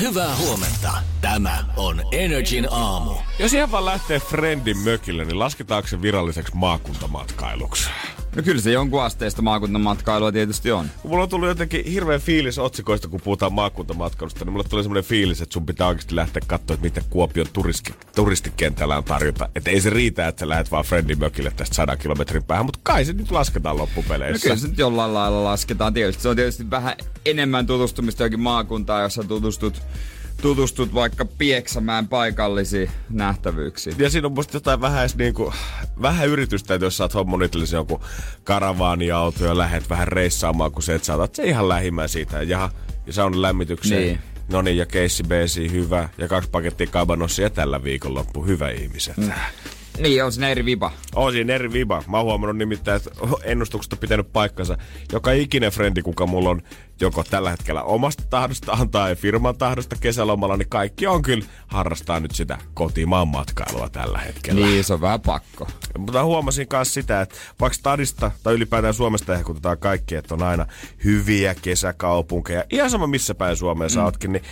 [0.00, 0.92] Hyvää huomenta.
[1.20, 3.14] Tämä on Energin aamu.
[3.38, 7.90] Jos ihan vaan lähtee Friendin mökille, niin lasketaanko se viralliseksi maakuntamatkailuksi?
[8.36, 10.86] No kyllä se jonkun asteista maakuntamatkailua tietysti on.
[11.02, 15.04] Kun mulla on tullut jotenkin hirveä fiilis otsikoista, kun puhutaan maakuntamatkailusta, niin mulla tulee semmoinen
[15.04, 19.48] fiilis, että sun pitää oikeasti lähteä katsoa, että mitä Kuopion turisti, turistikentällä on tarjota.
[19.54, 22.80] Että ei se riitä, että sä lähdet vaan Friendin mökille tästä sadan kilometrin päähän, mutta
[22.82, 24.32] kai se nyt lasketaan loppupeleissä.
[24.32, 26.22] No kyllä se nyt jollain lailla lasketaan tietysti.
[26.22, 29.82] Se on tietysti vähän enemmän tutustumista johonkin maakuntaan, jossa tutustut
[30.40, 33.96] tutustut vaikka Pieksämään paikallisiin nähtävyyksiin.
[33.98, 35.52] Ja siinä on musta jotain vähän, edes niinku,
[36.02, 38.00] vähän yritystä, että jos sä oot hommannut itsellesi joku
[38.44, 42.42] karavaaniauto ja lähet vähän reissaamaan, kun se, että sä otat se ihan lähimmä siitä.
[42.42, 42.70] Ja,
[43.06, 44.02] ja saunan lämmitykseen.
[44.02, 44.18] Niin.
[44.48, 46.08] No niin, ja keissi beesi, hyvä.
[46.18, 49.16] Ja kaksi pakettia kabanossia tällä viikonloppu, hyvä ihmiset.
[49.16, 49.32] Mm.
[49.98, 50.92] Niin, on siinä eri viba.
[51.14, 52.02] On siinä eri viba.
[52.06, 53.10] Mä oon huomannut nimittäin, että
[53.42, 54.78] ennustukset on pitänyt paikkansa.
[55.12, 56.62] Joka ikinen frendi, kuka mulla on
[57.00, 62.30] joko tällä hetkellä omasta tahdostaan tai firman tahdosta kesälomalla, niin kaikki on kyllä harrastaa nyt
[62.30, 64.66] sitä kotimaan matkailua tällä hetkellä.
[64.66, 65.68] Niin, se on vähän pakko.
[65.98, 70.66] Mutta huomasin myös sitä, että vaikka stadista tai ylipäätään Suomesta ehkutetaan kaikki, että on aina
[71.04, 73.94] hyviä kesäkaupunkeja, ihan sama missä päin Suomeen mm.
[73.94, 74.42] sä ootkin, niin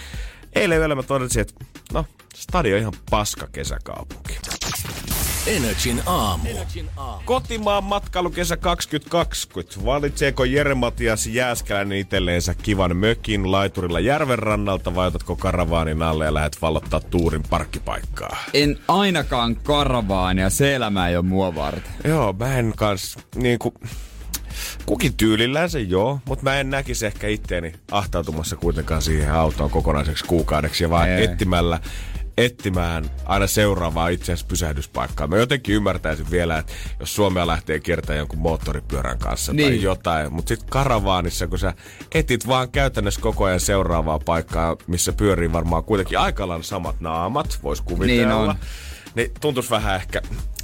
[0.54, 1.54] eilen yöllä mä totesin, että
[1.92, 4.38] no, stadi on ihan paska kesäkaupunki.
[5.48, 6.48] Energin aamu.
[7.24, 9.84] Kotimaan matkailu kesä 2020.
[9.84, 16.34] Valitseeko Jere Matias Jääskäläinen itselleensä kivan mökin laiturilla järven rannalta vai otatko karavaanin alle ja
[16.34, 18.36] lähdet vallottaa tuurin parkkipaikkaa?
[18.54, 21.92] En ainakaan karavaania, se elämä ei ole mua varten.
[22.04, 23.74] Joo, mä en kans niinku...
[24.86, 30.24] Kukin tyylillään se joo, mutta mä en näkisi ehkä itteeni ahtautumassa kuitenkaan siihen autoon kokonaiseksi
[30.24, 31.24] kuukaudeksi ja vaan Ei.
[31.24, 31.80] etsimällä
[32.38, 35.26] etsimään aina seuraavaa itse asiassa pysähdyspaikkaa.
[35.26, 39.68] Mä jotenkin ymmärtäisin vielä, että jos Suomea lähtee kiertämään jonkun moottoripyörän kanssa niin.
[39.68, 41.74] tai jotain, mutta sitten karavaanissa, kun sä
[42.14, 47.58] etit vaan käytännössä koko ajan seuraavaa paikkaa, missä pyörii varmaan kuitenkin aika lailla samat naamat,
[47.62, 48.42] vois kuvitella.
[48.42, 48.54] Niin on.
[49.14, 50.22] Niin tuntuisi vähän ehkä,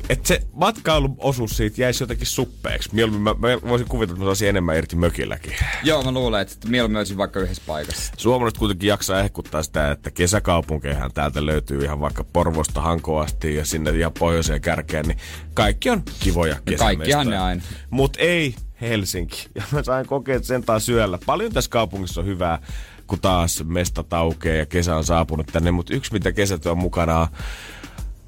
[0.08, 2.88] että se matkailuosuus siitä jäisi jotenkin suppeeksi.
[2.92, 5.52] Mieluummin mä, mä voisin kuvitella, että mä saisin enemmän irti mökilläkin.
[5.82, 8.12] Joo, mä luulen, että mieluummin olisin vaikka yhdessä paikassa.
[8.16, 13.64] Suomalaiset kuitenkin jaksaa ehkuttaa sitä, että kesäkaupunkeihan täältä löytyy ihan vaikka Porvosta Hankoon asti ja
[13.64, 15.18] sinne ihan pohjoiseen kärkeen, niin
[15.54, 16.78] kaikki on kivoja kesämestoja.
[16.78, 17.62] kaikkihan ne aina.
[17.90, 19.48] Mut ei Helsinki.
[19.54, 21.18] Ja mä sain kokea sen taas syöllä.
[21.26, 22.58] Paljon tässä kaupungissa on hyvää,
[23.06, 27.18] kun taas mestat aukeaa ja kesä on saapunut tänne, mutta yksi mitä kesät on mukana
[27.20, 27.28] on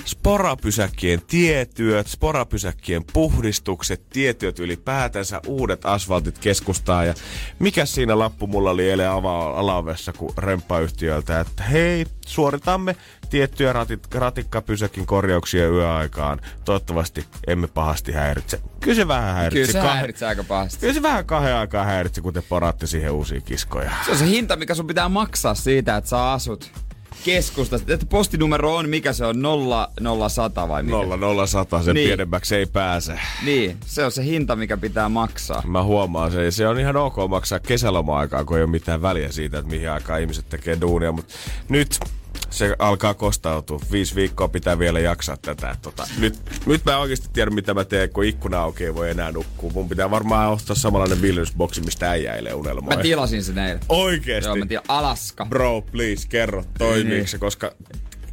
[0.06, 7.14] sporapysäkkien tietyöt, sporapysäkkien puhdistukset, tietyöt ylipäätänsä, uudet asfaltit keskustaa ja
[7.58, 12.96] mikä siinä lappu mulla oli eilen ava- alaovessa kuin remppayhtiöltä, että hei, suoritamme
[13.30, 16.40] tiettyjä ratit, ratikkapysäkin korjauksia yöaikaan.
[16.64, 18.60] Toivottavasti emme pahasti häiritse.
[18.80, 19.72] Kyllä se vähän häiritsi.
[19.72, 20.80] Kyllä se Kah- häiritsee aika pahasti.
[20.80, 23.90] Kyllä se vähän kahden aikaa häiritsi, kun te poratte siihen uusia kiskoja.
[24.04, 26.70] Se on se hinta, mikä sun pitää maksaa siitä, että sä asut
[27.24, 27.92] keskustasta.
[27.94, 29.36] Että postinumero on, mikä se on,
[30.28, 30.96] 0100 vai mikä?
[31.16, 32.06] 0 sen Niin.
[32.08, 33.20] pienemmäksi ei pääse.
[33.44, 35.62] Niin, se on se hinta, mikä pitää maksaa.
[35.66, 36.44] Mä huomaan sen.
[36.44, 39.90] ja Se on ihan ok maksaa kesäloma-aikaa, kun ei ole mitään väliä siitä, että mihin
[39.90, 41.12] aikaan ihmiset tekee duunia.
[41.12, 41.34] Mutta
[41.68, 42.00] nyt
[42.50, 43.80] se alkaa kostautua.
[43.92, 45.76] Viisi viikkoa pitää vielä jaksaa tätä.
[45.82, 46.34] Tota, nyt,
[46.66, 49.70] nyt mä oikeasti tiedä, mitä mä teen, kun ikkuna auki ei voi enää nukkua.
[49.74, 52.96] Mun pitää varmaan ostaa samanlainen viljelysboksi, mistä äijä eilen unelmoi.
[52.96, 53.80] Mä tilasin sen eilen.
[53.88, 54.48] Oikeesti?
[54.48, 54.84] Joo, mä tiedän.
[54.88, 55.46] Alaska.
[55.46, 57.28] Bro, please, kerro, toimiiko Niin.
[57.28, 57.72] se, koska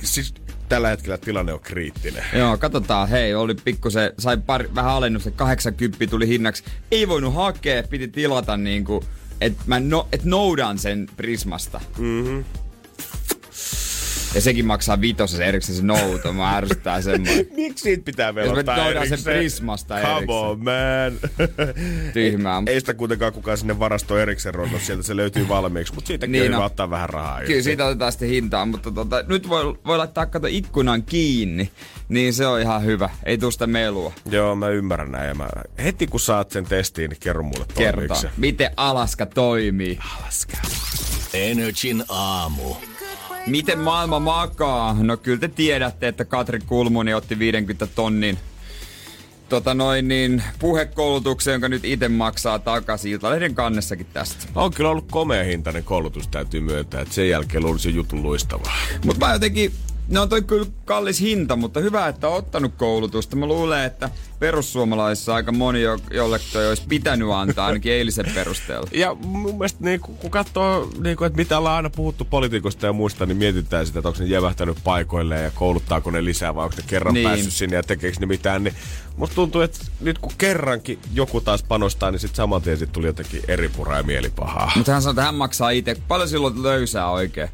[0.04, 0.34] siis
[0.70, 2.24] tällä hetkellä tilanne on kriittinen.
[2.34, 3.10] Joo, katsotaan.
[3.10, 6.64] Hei, oli pikkusen, sai pari, vähän alennusta, 80 tuli hinnaksi.
[6.92, 9.04] Ei voinut hakea, piti tilata niinku,
[9.42, 11.82] että mä no, et noudan sen Prismasta.
[11.98, 12.40] Mhm.
[14.36, 16.34] Ja sekin maksaa vitosessa erikseen se nouto.
[16.34, 17.46] Mä ärsyttää semmoinen.
[17.56, 19.38] Miksi siitä pitää Jos velottaa me noudaan sen erikseen?
[19.38, 20.40] Prismasta Come erikseen.
[20.40, 21.30] on, man.
[22.14, 22.64] Tyhmää.
[22.66, 26.44] Ei sitä kuitenkaan kukaan sinne varastoon erikseen ronnut, sieltä se löytyy valmiiksi, mutta siitäkin Niin
[26.46, 26.52] on.
[26.56, 27.40] hyvä ottaa vähän rahaa.
[27.40, 27.64] Kyllä irti.
[27.64, 31.72] siitä otetaan sitten hintaa, mutta tota, nyt voi, voi laittaa kato ikkunan kiinni.
[32.10, 33.10] Niin se on ihan hyvä.
[33.26, 34.14] Ei tuu sitä melua.
[34.32, 35.28] Joo, mä ymmärrän näin.
[35.28, 35.48] Ja mä,
[35.84, 38.18] heti kun saat sen testiin, niin kerro mulle toimiiko Kertaa.
[38.18, 38.30] se.
[38.38, 40.00] Miten Alaska toimii?
[40.22, 40.58] Alaska.
[41.34, 42.76] Energin aamu.
[43.48, 44.98] Miten maailma makaa?
[45.00, 48.38] No kyllä te tiedätte, että Katri Kulmuni otti 50 tonnin
[49.50, 54.46] tota noin niin, puhekoulutuksen, jonka nyt itse maksaa takaisin Iltalehden kannessakin tästä.
[54.56, 58.74] On kyllä ollut komea hintainen koulutus, täytyy myöntää, että sen jälkeen luulisi jutun luistavaa.
[59.06, 59.74] Mutta mä jotenkin
[60.08, 63.36] No on toi kyllä kallis hinta, mutta hyvä, että on ottanut koulutusta.
[63.36, 64.10] Mä luulen, että
[64.40, 68.88] perussuomalaisissa aika moni, jo, jolle toi olisi pitänyt antaa ainakin eilisen perusteella.
[68.94, 72.94] Ja mun mielestä niin, kun katsoo, niin kuin, että mitä ollaan aina puhuttu politiikosta ja
[72.94, 76.76] muista, niin mietitään sitä, että onko ne jävähtänyt paikoilleen ja kouluttaako ne lisää vai onko
[76.78, 77.28] ne kerran niin.
[77.28, 78.64] päässyt sinne ja tekeekö ne mitään.
[78.64, 78.76] Niin
[79.18, 83.08] musta tuntuu, että nyt kun kerrankin joku taas panostaa, niin sitten saman tien sit tuli
[83.08, 84.72] jotenkin eri puraa ja mielipahaa.
[84.76, 85.96] Mutta hän sanoo, että hän maksaa itse.
[86.08, 87.50] Paljon silloin löysää oikein?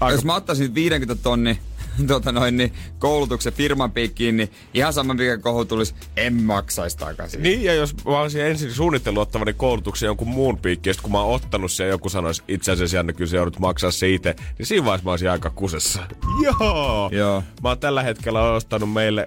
[0.00, 0.14] Aika...
[0.14, 1.60] Jos mä ottaisin 50 tonni
[2.06, 7.42] tota noin, niin, koulutuksen firman piikkiin, niin ihan sama mikä kohu tulisi, en maksaisi takaisin.
[7.42, 11.34] Niin, ja jos mä olisin ensin suunnitellut ottavani koulutuksen jonkun muun piikkiin, kun mä oon
[11.34, 14.66] ottanut sen ja joku sanoisi, itse asiassa Janne, kyllä se joudut maksaa se itse, niin
[14.66, 16.02] siinä vaiheessa mä olisin aika kusessa.
[16.44, 17.10] Joo!
[17.12, 17.42] Joo.
[17.62, 19.26] Mä oon tällä hetkellä ostanut meille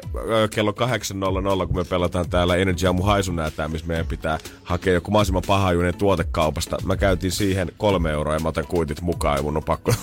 [0.55, 5.43] kello 8.00, kun me pelataan täällä Energy Aamu haisunäätää, missä meidän pitää hakea joku mahdollisimman
[5.47, 6.77] pahajuinen tuotekaupasta.
[6.85, 9.93] Mä käytin siihen kolme euroa ja mä otan kuitit mukaan ja mun on pakko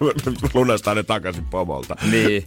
[0.54, 1.96] lunastaa ne takaisin pomolta.
[2.12, 2.44] Niin.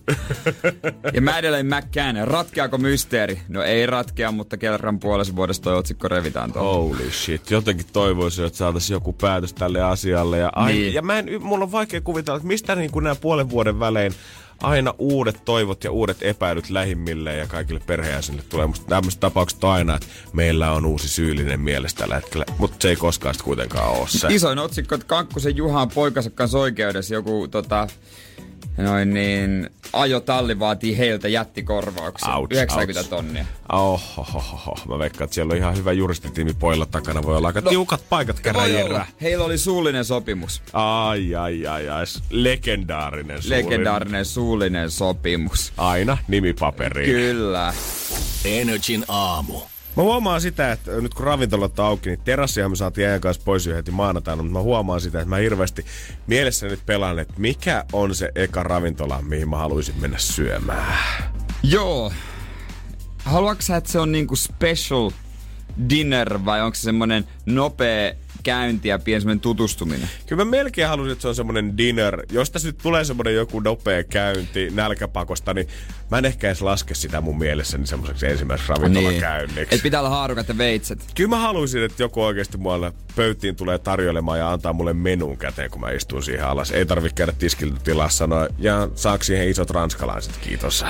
[1.13, 2.27] Ja mä edelleen mäkkään.
[2.27, 3.39] Ratkeako mysteeri?
[3.47, 6.73] No ei ratkea, mutta kerran puolessa vuodessa toi otsikko revitään tuolla.
[6.73, 7.51] Holy shit.
[7.51, 10.37] Jotenkin toivoisin, että saataisiin joku päätös tälle asialle.
[10.37, 10.93] Ja, ai, Niin.
[10.93, 14.13] ja mä en, mulla on vaikea kuvitella, että mistä niin nämä puolen vuoden välein
[14.63, 18.67] aina uudet toivot ja uudet epäilyt lähimmille ja kaikille perheenjäsenille tulee.
[18.67, 22.89] Musta tämmöiset tapaukset on aina, että meillä on uusi syyllinen mielessä tällä hetkellä, mutta se
[22.89, 24.27] ei koskaan kuitenkaan ole se.
[24.29, 27.13] Isoin otsikko, että Kankkusen Juha on poikansa kanssa oikeudessa.
[27.13, 27.87] Joku tota,
[28.77, 32.35] noin niin, ajotalli vaatii heiltä jättikorvauksia.
[32.35, 33.09] Ouch, 90 ouch.
[33.09, 33.45] tonnia.
[33.71, 34.77] Ohohoho.
[34.87, 37.23] Mä veikkaan, että siellä on ihan hyvä juristitiimi pojilla takana.
[37.23, 39.05] Voi olla aika no, tiukat paikat käräjillä.
[39.21, 40.61] Heillä oli suullinen sopimus.
[40.73, 42.05] Ai, ai, ai, ai.
[42.29, 43.57] Legendaarinen suuri.
[43.57, 45.73] Legendaarinen suullinen sopimus.
[45.77, 47.09] Aina nimipaperiin.
[47.09, 47.73] Kyllä.
[48.45, 49.61] Energin aamu.
[49.95, 53.41] Mä huomaan sitä, että nyt kun ravintolat on auki, niin terassihan me saatiin ajan kanssa
[53.45, 55.85] pois jo heti maanantaina, mutta mä huomaan sitä, että mä hirveästi
[56.27, 60.97] mielessä nyt pelaan, että mikä on se eka ravintola, mihin mä haluaisin mennä syömään.
[61.63, 62.11] Joo.
[63.17, 65.11] Haluatko sä, että se on niinku special
[65.89, 68.13] dinner vai onko se semmonen nopea
[68.45, 70.09] käynti ja pieni semmonen tutustuminen?
[70.25, 72.25] Kyllä mä melkein haluaisin, että se on semmonen dinner.
[72.31, 75.67] Jos tässä nyt tulee semmonen joku nopea käynti nälkäpakosta, niin
[76.11, 79.55] mä en ehkä edes laske sitä mun mielessäni semmoiseksi ensimmäiseksi ravintolakäynniksi.
[79.55, 79.67] Niin.
[79.71, 80.99] Et pitää olla haarukat ja veitset.
[81.15, 85.71] Kyllä mä haluaisin, että joku oikeasti mulle pöytiin tulee tarjoilemaan ja antaa mulle menun käteen,
[85.71, 86.71] kun mä istun siihen alas.
[86.71, 90.85] Ei tarvi käydä tiskiltä tilaa sanoa, ja saako siihen isot ranskalaiset, kiitos.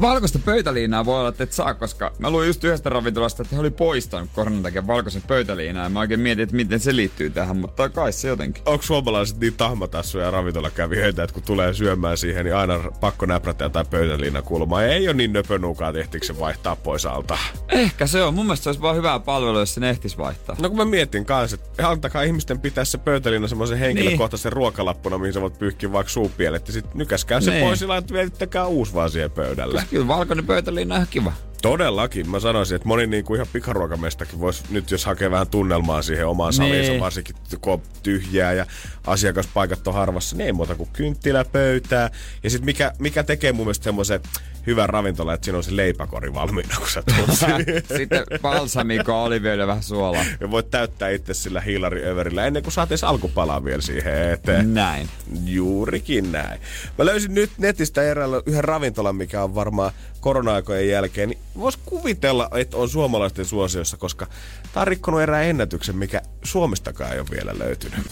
[0.00, 3.60] Valkoista pöytäliinaa voi olla, että et saa, koska mä luin just yhdestä ravintolasta, että he
[3.60, 5.84] oli poistanut koronan takia valkoisen pöytäliinaa.
[5.84, 8.62] Ja mä oikein mietin, että miten se liittyy tähän, mutta kai se jotenkin.
[8.66, 13.86] Onko suomalaiset niin tahmatassuja ravintolakävijöitä, että kun tulee syömään siihen, niin aina pakko näprätä jotain
[13.86, 14.84] pöytäliinan kulmaa.
[14.84, 17.38] Ei ole niin nöpönuukaa, ehtiikö se vaihtaa pois alta.
[17.68, 18.34] Ehkä se on.
[18.34, 20.56] Mun mielestä se olisi vaan hyvää palvelua, jos sen ehtis vaihtaa.
[20.60, 24.56] No kun mä mietin kanssa, että antakaa ihmisten pitää se pöytäliina semmoisen henkilökohtaisen niin.
[24.56, 26.66] ruokalappuna, mihin sä voit pyyhkiä vaikka suupielet.
[26.66, 27.64] Ja sit nykäskää se Niin.
[27.66, 29.84] pois ja vietittäkää uusi vaan siihen pöydälle.
[29.90, 31.32] Kyllä valkoinen pöytäliina on kiva.
[31.62, 32.30] Todellakin.
[32.30, 36.26] Mä sanoisin, että moni niin kuin ihan pikaruokamestakin voisi nyt, jos hakee vähän tunnelmaa siihen
[36.26, 37.00] omaan saliinsa, Niin.
[37.00, 38.66] varsinkin kun on tyhjää ja
[39.06, 42.10] asiakaspaikat on harvassa, niin ei muuta kuin kynttilä pöytää.
[42.42, 44.20] Ja sitten mikä, mikä tekee mun mielestä semmoisen
[44.66, 47.86] hyvän ravintola, että siinä on se leipäkori valmiina, kun sä tulet.
[47.96, 50.24] Sitten balsamiko, olivioida vähän suolaa.
[50.40, 54.74] Ja voit täyttää itse sillä hiilariöverillä ennen kuin saat edes alkupalaa vielä siihen eteen.
[54.74, 55.08] Näin.
[55.44, 56.60] Juurikin näin.
[56.98, 61.28] Mä löysin nyt netistä eräällä yhden ravintolan, mikä on varmaan korona-aikojen jälkeen.
[61.28, 64.26] Niin vois kuvitella, että on suomalaisten suosiossa, koska
[64.72, 68.06] tää on rikkonut erään ennätyksen, mikä Suomestakaan ei ole vielä löytynyt.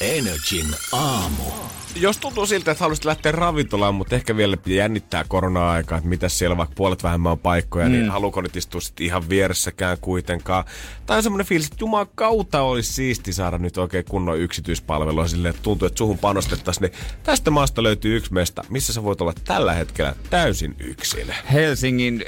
[0.00, 1.42] Energin aamu.
[2.00, 6.56] Jos tuntuu siltä, että haluaisit lähteä ravintolaan, mutta ehkä vielä jännittää korona-aikaa, että mitä siellä
[6.56, 7.92] vaikka puolet vähemmän on paikkoja, mm.
[7.92, 10.64] niin haluuko nyt istua sitten ihan vieressäkään kuitenkaan.
[11.06, 15.50] Tai on semmoinen fiilis, että juman kautta olisi siisti saada nyt oikein kunnon yksityispalvelua silleen,
[15.50, 16.82] että tuntuu, että suhun panostettaisiin.
[16.82, 21.34] Niin tästä maasta löytyy yksi mesta, missä sä voit olla tällä hetkellä täysin yksin.
[21.52, 22.24] Helsingin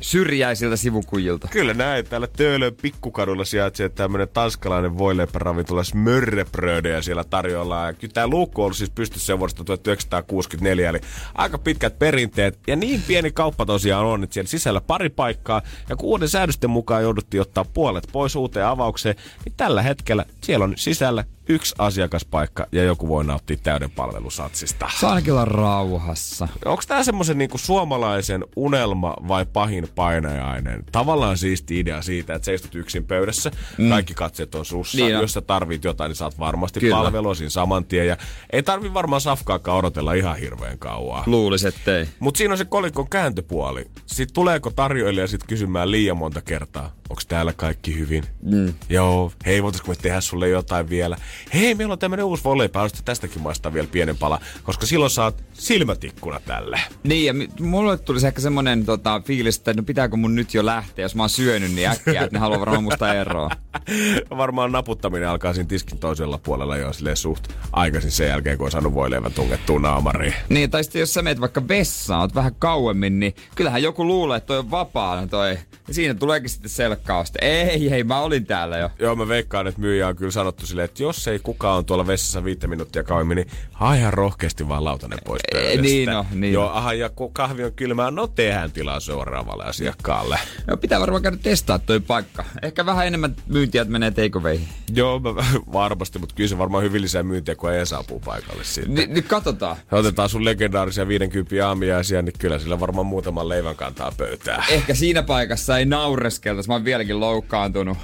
[0.00, 1.48] syrjäisiltä sivukujilta.
[1.48, 2.06] Kyllä näin.
[2.06, 7.86] Täällä Töölön pikkukadulla sijaitsee tämmönen tanskalainen voileipäravintola Smörrebröde ja siellä tarjolla.
[7.86, 11.00] Ja kyllä tää luukku on siis pystyssä vuodesta 1964, eli
[11.34, 12.58] aika pitkät perinteet.
[12.66, 15.62] Ja niin pieni kauppa tosiaan on, että siellä sisällä pari paikkaa.
[15.88, 20.64] Ja kun uuden säädösten mukaan jouduttiin ottaa puolet pois uuteen avaukseen, niin tällä hetkellä siellä
[20.64, 24.90] on sisällä yksi asiakaspaikka ja joku voi nauttia täyden palvelusatsista.
[25.00, 26.48] Saa ainakin olla rauhassa.
[26.64, 30.84] Onko tämä semmoisen niinku suomalaisen unelma vai pahin painajainen?
[30.92, 33.88] Tavallaan siisti idea siitä, että seistut yksin pöydässä, mm.
[33.88, 34.98] kaikki katseet on sussa.
[34.98, 35.22] Niin on.
[35.22, 36.96] Jos sä tarvit jotain, niin saat varmasti Kyllä.
[36.96, 38.06] palvelua siinä saman tien.
[38.06, 38.16] Ja
[38.52, 41.22] ei tarvi varmaan safkaakaan odotella ihan hirveän kauan.
[41.26, 42.08] Luulisin, ettei.
[42.18, 43.86] Mutta siinä on se kolikon kääntöpuoli.
[44.06, 48.24] Sitten tuleeko tarjoilija sit kysymään liian monta kertaa, onko täällä kaikki hyvin?
[48.42, 48.74] Mm.
[48.88, 51.16] Joo, hei, voitaisko me tehdä sulle jotain vielä?
[51.54, 54.40] Hei, meillä on tämmönen uusi haluaisitko tästäkin maistaa vielä pienen pala?
[54.62, 56.80] Koska silloin saat silmätikkuna tälle.
[57.02, 61.04] Niin, ja mulle tuli ehkä semmonen tota, fiilis, että no pitääkö mun nyt jo lähteä,
[61.04, 63.50] jos mä oon syönyt niin äkkiä, että ne haluaa varmaan musta eroa.
[64.36, 68.70] Varmaan naputtaminen alkaa siinä tiskin toisella puolella jo silleen suht aikaisin sen jälkeen, kun on
[68.70, 70.34] saanut voileivän tungettua naamariin.
[70.48, 74.36] Niin, tai sitten jos sä meet vaikka vessaan, oot vähän kauemmin, niin kyllähän joku luulee,
[74.36, 75.58] että toi on vapaana toi.
[75.88, 77.38] Ja siinä tuleekin sitten selkkausta.
[77.42, 78.90] Ei, ei, mä olin täällä jo.
[78.98, 82.06] Joo, mä veikkaan, että myyjä on kyllä sanottu silleen, että jos ei kukaan on tuolla
[82.06, 85.82] vessassa viittä minuuttia kauemmin, niin haa ihan rohkeasti vaan lautanen pois pöydästä.
[85.82, 90.38] niin on, niin Joo, aha, ja kun kahvi on kylmää, no tehdään tilaa seuraavalle asiakkaalle.
[90.66, 92.44] No, pitää varmaan käydä testaa toi paikka.
[92.62, 94.68] Ehkä vähän enemmän myyntiä, että menee takeawayhin.
[94.94, 95.30] Joo, mä,
[95.72, 98.94] varmasti, mutta kyllä se varmaan hyvin lisää myyntiä, kun ei saapuu paikalle sitten.
[98.94, 99.76] Ni, nyt katsotaan.
[99.92, 104.64] Otetaan sun legendaarisia 50 aamiaisia, niin kyllä sillä varmaan muutaman leivän kantaa pöytää.
[104.70, 106.68] Ehkä siinä paikassa ei naureskeltaisi.
[106.70, 107.98] Mä oon vieläkin loukkaantunut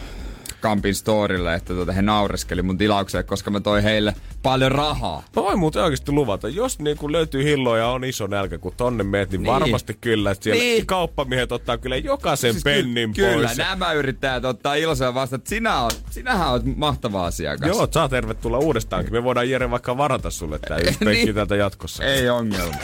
[0.62, 5.22] Kampin storille, että tuota, he naureskeli mun tilaukseen, koska mä toin heille paljon rahaa.
[5.36, 8.72] Mä voin muuten oikeasti luvata, jos niin kun löytyy hilloa ja on iso nälkä, kun
[8.76, 9.52] tonne meet, niin, Niin.
[9.52, 10.86] varmasti kyllä, että siellä Niin.
[10.86, 13.58] kauppamiehet ottaa kyllä jokaisen Siis pennin ky- Kyllä, pois.
[13.58, 17.68] nämä yrittäjät ottaa iloisella vasta, että sinä oot, sinähän oot mahtava asiakas.
[17.68, 19.12] Joo, saa tervetuloa uudestaankin.
[19.12, 21.34] Me voidaan Jere vaikka varata sulle tää yksi Niin.
[21.34, 22.04] täältä jatkossa.
[22.04, 22.74] Ei ongelma.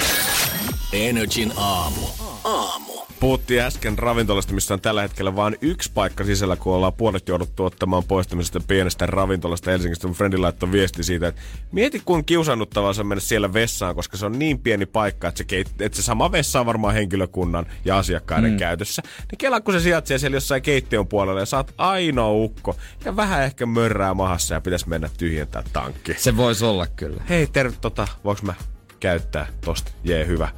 [0.93, 2.01] Energin aamu.
[2.49, 2.93] Aamu.
[3.21, 7.65] Puhuttiin äsken ravintolasta, missä on tällä hetkellä vain yksi paikka sisällä, kun ollaan puolet jouduttu
[7.65, 10.07] ottamaan pois tämmöisestä pienestä ravintolasta Helsingistä.
[10.07, 11.41] Mun frendi laittoi viesti siitä, että
[11.73, 15.39] mieti kuin kiusannuttavaa se on mennä siellä vessaan, koska se on niin pieni paikka, että
[15.39, 18.57] se, keit- että se sama vessa on varmaan henkilökunnan ja asiakkaiden mm.
[18.57, 19.03] käytössä.
[19.19, 23.43] Niin kela, kun se sijaitsee siellä jossain keittiön puolella ja saat ainoa ukko ja vähän
[23.43, 26.15] ehkä mörrää mahassa ja pitäisi mennä tyhjentää tankki.
[26.19, 27.23] Se voisi olla kyllä.
[27.29, 28.55] Hei, terve, tota, voinko mä
[29.01, 29.93] käyttää tosta?
[30.05, 30.49] Jee, hyvä.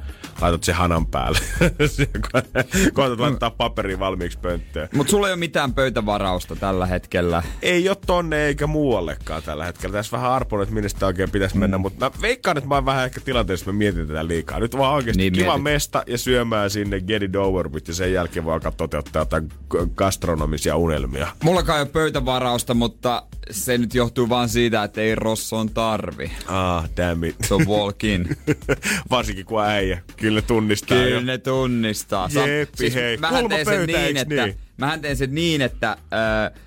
[0.41, 1.39] Laitat se hanan päälle.
[2.93, 4.89] Koetat laittaa paperiin valmiiksi pönttöön.
[4.95, 7.43] Mut sulla ei ole mitään pöytävarausta tällä hetkellä.
[7.61, 9.93] Ei ole tonne eikä muuallekaan tällä hetkellä.
[9.93, 12.85] Tässä vähän arpon, että minne sitä oikein pitäisi mennä, mutta mä veikkaan, että mä oon
[12.85, 14.59] vähän ehkä tilanteessa, että mä mietin tätä liikaa.
[14.59, 15.63] Nyt vaan oikeasti Niin kiva mietit.
[15.63, 19.49] mesta ja syömään sinne get it over with, ja sen jälkeen voi alkaa toteuttaa jotain
[19.95, 21.27] gastronomisia unelmia.
[21.43, 26.31] Mullakaan ei ole pöytävarausta, mutta se nyt johtuu vaan siitä, että ei Rosson tarvi.
[26.47, 27.35] Ah, damn it.
[27.47, 28.37] Se on walk in.
[29.11, 30.01] Varsinkin kun äijä.
[30.17, 31.03] Kyllä tunnistaa jo.
[31.03, 32.29] Kyllä ne tunnistaa.
[32.47, 33.17] Jeppi, hei.
[33.17, 34.57] Mähän teen sen niin, että, niin?
[34.77, 36.59] mähän teen sen niin, että öö,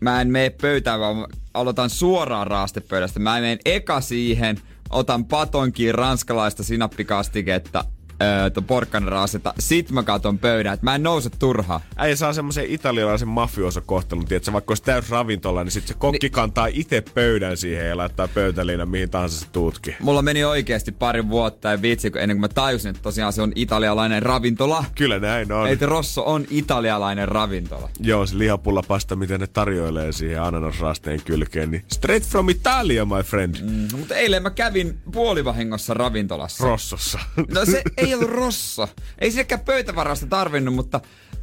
[0.00, 3.20] mä en mene pöytään, vaan aloitan suoraan raastepöydästä.
[3.20, 7.84] Mä menen eka siihen, otan patonkiin ranskalaista sinappikastiketta,
[8.22, 11.80] öö, ton porkkanaraastetta, sit mä katon pöydän, että mä en nouse turhaan.
[11.96, 16.30] Äijä saa semmoisen italialaisen mafiosokohtelun, tiedätkö, vaikka olisi täys ravintola, niin sitten se kokki Ni-
[16.30, 19.96] kantaa itse pöydän siihen ja laittaa pöytäliinan mihin tahansa se tuutki.
[20.00, 23.42] Mulla meni oikeasti pari vuotta ja vitsi, kun ennen kuin mä tajusin, että tosiaan se
[23.42, 24.84] on italialainen ravintola.
[24.94, 25.68] Kyllä näin on.
[25.68, 27.88] Että Rosso on italialainen ravintola.
[28.00, 33.54] Joo, se lihapullapasta, miten ne tarjoilee siihen ananasraasteen kylkeen, niin straight from Italia, my friend.
[33.62, 36.64] Mm, mutta eilen mä kävin puolivahingossa ravintolassa.
[36.64, 37.18] Rossossa.
[37.54, 38.88] No se ei ollut Rosso.
[39.18, 41.00] Ei sielläkään pöytävarasta tarvinnut, mutta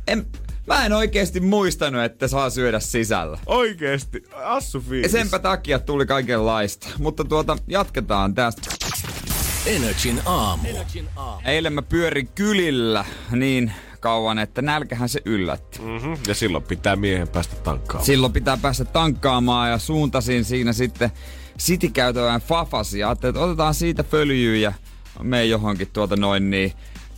[0.07, 0.27] en,
[0.67, 3.37] mä en oikeasti muistanut, että saa syödä sisällä.
[3.45, 5.11] Oikeesti, assu Ja fiilis.
[5.11, 6.87] senpä takia tuli kaikenlaista.
[6.97, 8.69] Mutta tuota, jatketaan tästä.
[9.65, 10.67] Energin aamu.
[11.45, 15.79] Eilen mä pyörin kylillä niin kauan, että nälkähän se yllätti.
[15.79, 16.17] Mm-hmm.
[16.27, 18.05] Ja silloin pitää miehen päästä tankkaamaan.
[18.05, 21.11] Silloin pitää päästä tankkaamaan ja suuntasin siinä sitten
[21.59, 23.07] City-käytävään Fafasia.
[23.07, 24.73] Ajattelin, että otetaan siitä följyä ja
[25.23, 26.73] mene johonkin tuota noin niin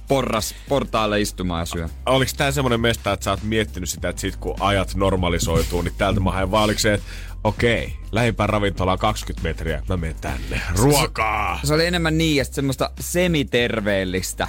[0.07, 1.89] porras, portaalle istumaan ja syö.
[2.05, 5.93] Oliko tää semmonen mesta, että sä oot miettinyt sitä, että sit kun ajat normalisoituu, niin
[5.97, 7.07] täältä mä haen vaan, oliko se, että
[7.43, 10.61] okei, lähimpään ravintolaan 20 metriä, mä menen tänne.
[10.75, 11.59] Ruokaa!
[11.63, 14.47] Se oli enemmän niin ja sit semmoista semiterveellistä.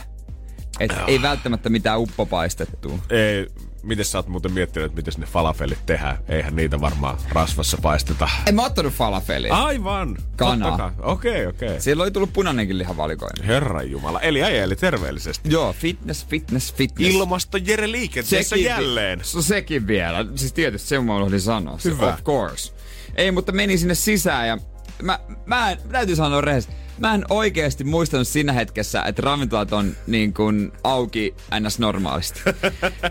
[0.81, 2.99] Että ei välttämättä mitään uppopaistettua.
[3.11, 3.47] Ei,
[3.83, 6.19] miten sä oot muuten miettinyt, että miten ne falafelit tehdään?
[6.29, 8.29] Eihän niitä varmaan rasvassa paisteta.
[8.47, 9.55] En mä ottanut falafelia.
[9.55, 10.17] Aivan!
[10.37, 10.59] Kai.
[11.03, 11.81] Okei, okei.
[11.81, 13.45] Siellä oli tullut punainenkin liha valikoina.
[13.47, 14.21] Herran Jumala.
[14.21, 15.51] Eli ajeli terveellisesti.
[15.53, 17.15] Joo, fitness, fitness, fitness.
[17.15, 19.21] Ilmasto Jere liikenteessä vi- jälleen.
[19.25, 20.27] Se, sekin vielä.
[20.35, 21.79] Siis tietysti se mä unohdin sanoa.
[21.85, 22.15] Hyvä.
[22.15, 22.73] Of course.
[23.17, 24.59] Ei, mutta menin sinne sisään ja
[25.03, 26.83] mä, mä en, täytyy sanoa rehellisesti.
[26.99, 31.79] Mä en oikeasti muistanut siinä hetkessä, että ravintolat on niin kuin auki ns.
[31.79, 32.41] normaalisti.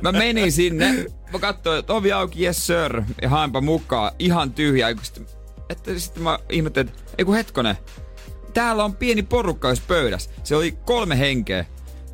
[0.01, 4.89] Mä menin sinne, mä katsoin, että ovi auki, yes sir, ja haenpa mukaan, ihan tyhjä.
[4.89, 7.77] Ja sit että sitten mä ihmettelin, että ei kun hetkonen,
[8.53, 10.29] täällä on pieni porukka jos pöydässä.
[10.43, 11.65] Se oli kolme henkeä,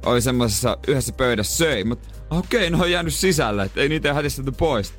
[0.05, 4.51] oli semmoisessa yhdessä pöydässä söi, mutta okei, ne on jäänyt sisälle, että ei niitä hätistetty
[4.51, 4.93] pois.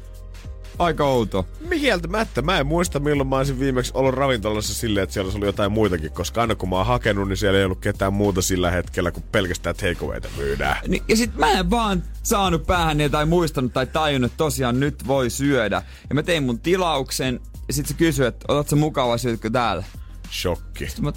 [0.79, 1.47] Aika outo.
[1.61, 2.43] Mieltämättä.
[2.43, 6.11] Mä en muista milloin mä olisin viimeksi ollut ravintolassa silleen, että siellä ollut jotain muitakin,
[6.11, 9.23] koska aina kun mä oon hakenut, niin siellä ei ollut ketään muuta sillä hetkellä, kun
[9.23, 10.77] pelkästään takeawayta myydään.
[10.89, 15.07] Niin, ja sit mä en vaan saanut päähän tai muistanut tai tajunnut, että tosiaan nyt
[15.07, 15.83] voi syödä.
[16.09, 19.85] Ja mä tein mun tilauksen ja sit se kysyi, että otatko mukava syötkö täällä?
[20.31, 20.87] Shokki.
[20.87, 21.13] Sitten mä,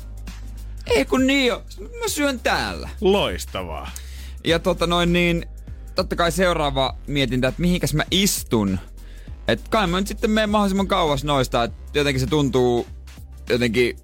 [0.86, 2.90] ei kun niin jo, mä syön täällä.
[3.02, 3.92] Loistavaa.
[4.44, 5.46] Ja tota noin niin,
[5.96, 8.80] totta kai seuraava mietintä, että mihinkäs mä istun.
[9.52, 12.88] Että kai mä nyt sitten menen mahdollisimman kauas noista, että jotenkin se tuntuu
[13.50, 13.98] jotenkin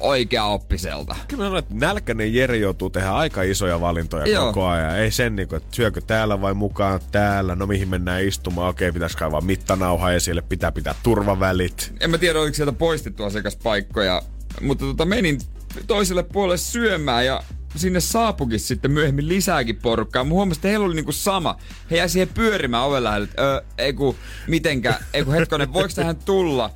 [0.00, 1.16] oikea-oppiselta.
[1.28, 4.46] Kyllä mä että nälkäinen Jere joutuu tehdä aika isoja valintoja Joo.
[4.46, 4.98] koko ajan.
[4.98, 7.54] Ei sen niinku, että syökö täällä vai mukaan täällä.
[7.54, 8.68] No mihin mennään istumaan.
[8.68, 11.92] Okei, pitäisi kaivaa mittanauha ja siellä pitää pitää turvavälit.
[12.00, 14.22] En mä tiedä, oliko sieltä poistettu asiakaspaikkoja,
[14.60, 15.38] mutta tota, menin
[15.86, 17.42] toiselle puolelle syömään ja
[17.76, 20.24] sinne saapukin sitten myöhemmin lisääkin porukkaa.
[20.24, 21.56] Mä huomasin, että heillä oli niinku sama.
[21.90, 24.16] He jäi siihen pyörimään oven lähelle, että öö, ei kun,
[24.46, 26.70] mitenkä, ei kun hetkonen, voiko tähän tulla?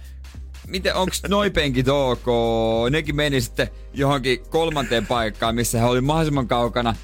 [0.67, 2.27] Miten, onks noi penkit ok?
[2.91, 6.95] Nekin meni sitten johonkin kolmanteen paikkaan, missä he oli mahdollisimman kaukana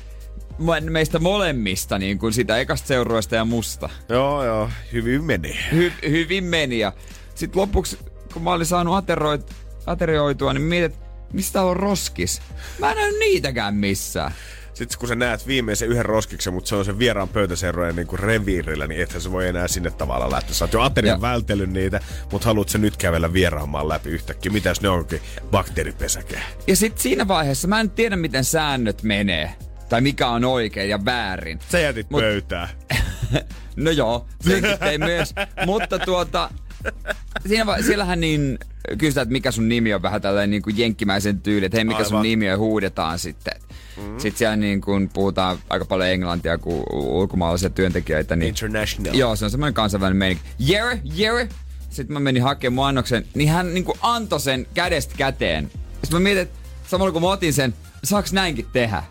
[0.59, 3.89] me- meistä molemmista, niin kuin sitä ekasta seurueesta ja musta.
[4.09, 4.71] Joo, joo.
[4.93, 5.59] Hyvin meni.
[5.73, 6.79] Hy- hyvin meni.
[6.79, 6.93] Ja
[7.35, 7.99] sitten lopuksi,
[8.33, 9.55] kun mä olin saanut ateroit,
[9.87, 10.99] aterioitua, niin mietin,
[11.35, 12.43] mistä on roskis?
[12.79, 14.33] Mä en näy niitäkään missään.
[14.75, 18.87] Sitten kun sä näet viimeisen yhden roskiksen, mutta se on sen vieraan pöytäseurojen niin reviirillä,
[18.87, 20.55] niin ethän se voi enää sinne tavalla lähteä.
[20.55, 22.00] Sä oot jo aterian vältellyt niitä,
[22.33, 24.53] mutta haluat sä nyt kävellä vieraanmaan läpi yhtäkkiä.
[24.53, 25.21] Mitäs ne onkin?
[25.50, 26.41] Bakteeripesäke.
[26.67, 29.55] Ja sitten siinä vaiheessa mä en tiedä, miten säännöt menee.
[29.88, 31.59] Tai mikä on oikein ja väärin.
[31.69, 32.69] Sä jätit Mut- pöytään.
[33.76, 35.35] No joo, senkin tein myös.
[35.67, 36.50] Mutta tuota,
[37.49, 38.59] siinä va- siellähän niin
[38.99, 42.05] kysytään, että mikä sun nimi on vähän tällainen niin kuin jenkkimäisen tyyli, että hei mikä
[42.05, 42.23] sun Aivan.
[42.23, 43.55] nimi on huudetaan sitten.
[43.97, 44.19] Mm.
[44.19, 48.37] Sitten siellä niin kuin puhutaan aika paljon englantia kuin ulkomaalaisia työntekijöitä.
[48.37, 49.14] Niin International.
[49.14, 50.45] Joo, se on semmoinen kansainvälinen meininki.
[50.59, 51.49] Jere, Jere.
[51.91, 55.71] Sitten mä menin hakemaan mun annoksen, niin hän niinku antoi sen kädestä käteen.
[55.93, 57.75] Sitten mä mietin, että samalla kun mä otin sen,
[58.05, 59.03] saaks näinkin tehdä?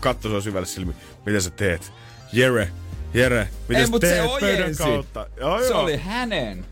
[0.00, 0.92] Katso se on syvälle silmi.
[1.26, 1.92] Mitä sä teet?
[2.32, 2.68] Jere,
[3.14, 5.26] Jere, mitä sä mut se teet pöydän kautta?
[5.40, 5.80] Joo, Se joo.
[5.80, 6.64] oli hänen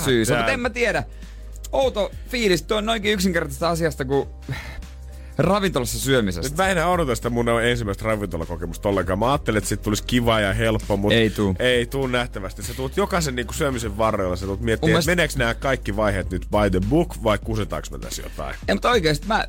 [0.00, 1.04] syysä, mutta en mä tiedä.
[1.72, 4.28] Outo fiilis, tuo on noinkin yksinkertaisesta asiasta kuin
[5.38, 6.48] ravintolassa syömisestä.
[6.48, 9.18] Nyt mä en odota sitä mun ensimmäistä ravintolakokemusta ollenkaan.
[9.18, 11.54] Mä ajattelin, että siitä tulisi kiva ja helppo, mutta Ei tuu.
[11.58, 12.62] ei tuu nähtävästi.
[12.62, 16.30] Sä tulet jokaisen niin syömisen varrella, sä tulet miettimään, mielestä- että meneekö nämä kaikki vaiheet
[16.30, 18.54] nyt by the book vai kusetaanko me tässä jotain.
[18.68, 19.44] Ei, mutta oikeesti mä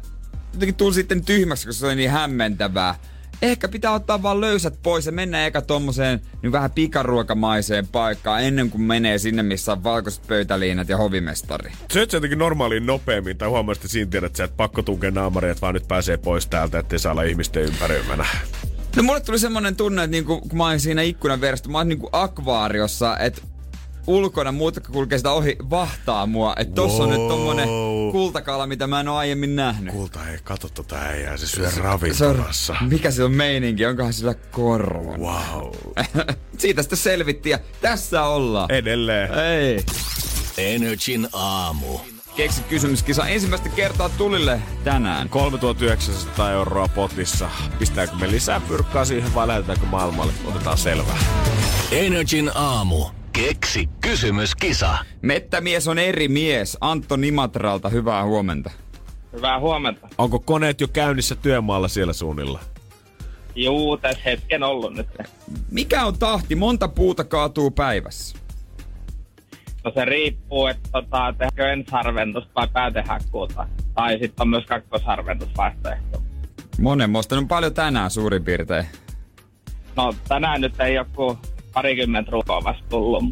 [0.53, 2.95] jotenkin tulin sitten tyhmäksi, koska se oli niin hämmentävää.
[3.43, 8.69] Ehkä pitää ottaa vaan löysät pois ja mennä eka tommoseen niin vähän pikaruokamaiseen paikkaan ennen
[8.69, 11.71] kuin menee sinne, missä on valkoiset pöytäliinat ja hovimestari.
[11.91, 15.51] Syöt sä jotenkin normaaliin nopeammin tai että siinä tiedät, että sä et pakko tunkea naamaria,
[15.51, 18.25] että vaan nyt pääsee pois täältä, ettei saa olla ihmisten ympäröimänä.
[18.95, 21.89] No mulle tuli semmonen tunne, että niinku, kun mä olin siinä ikkunan vieressä, mä olin
[21.89, 23.41] niinku akvaariossa, että
[24.07, 26.53] ulkona muut, jotka kulkee sitä ohi, vahtaa mua.
[26.57, 28.11] Että tossa on nyt tommonen Wow.
[28.11, 29.93] kultakala, mitä mä en oo aiemmin nähnyt.
[29.93, 32.75] Kulta, ei katso tota äijää, se syö Se on, ravintolassa.
[32.89, 33.85] mikä se on meininki?
[33.85, 35.19] Onkohan sillä korvan?
[35.19, 35.71] Wow.
[36.57, 38.71] Siitä sitten selvittiin ja tässä ollaan.
[38.71, 39.33] Edelleen.
[39.33, 39.83] Ei.
[40.57, 41.99] Energin aamu.
[42.35, 45.29] Keksi kysymyskisa ensimmäistä kertaa tulille tänään.
[45.29, 47.49] 3900 euroa potissa.
[47.79, 50.33] Pistääkö me lisää pyrkkaa siihen vai lähetetäänkö maailmalle?
[50.45, 51.17] Otetaan selvää.
[51.91, 53.05] Energin aamu.
[53.33, 54.97] Keksi kysymyskisa.
[55.21, 56.77] Mettämies on eri mies.
[56.81, 58.71] Antto Nimatralta, hyvää huomenta.
[59.33, 60.07] Hyvää huomenta.
[60.17, 62.59] Onko koneet jo käynnissä työmaalla siellä suunnilla?
[63.55, 65.07] Juu, tässä hetken ollut nyt.
[65.71, 66.55] Mikä on tahti?
[66.55, 68.37] Monta puuta kaatuu päivässä?
[69.83, 73.67] No se riippuu, että tota, tehdäänkö ensiharventusta vai päätehakkuuta.
[73.93, 76.21] Tai sitten on myös kakkosharventusvaihtoehto.
[76.79, 77.37] Monenmoista.
[77.37, 78.85] On paljon tänään suurin piirtein.
[79.95, 81.37] No tänään nyt ei joku
[81.73, 83.23] parikymmentä rukoa vasta tullut.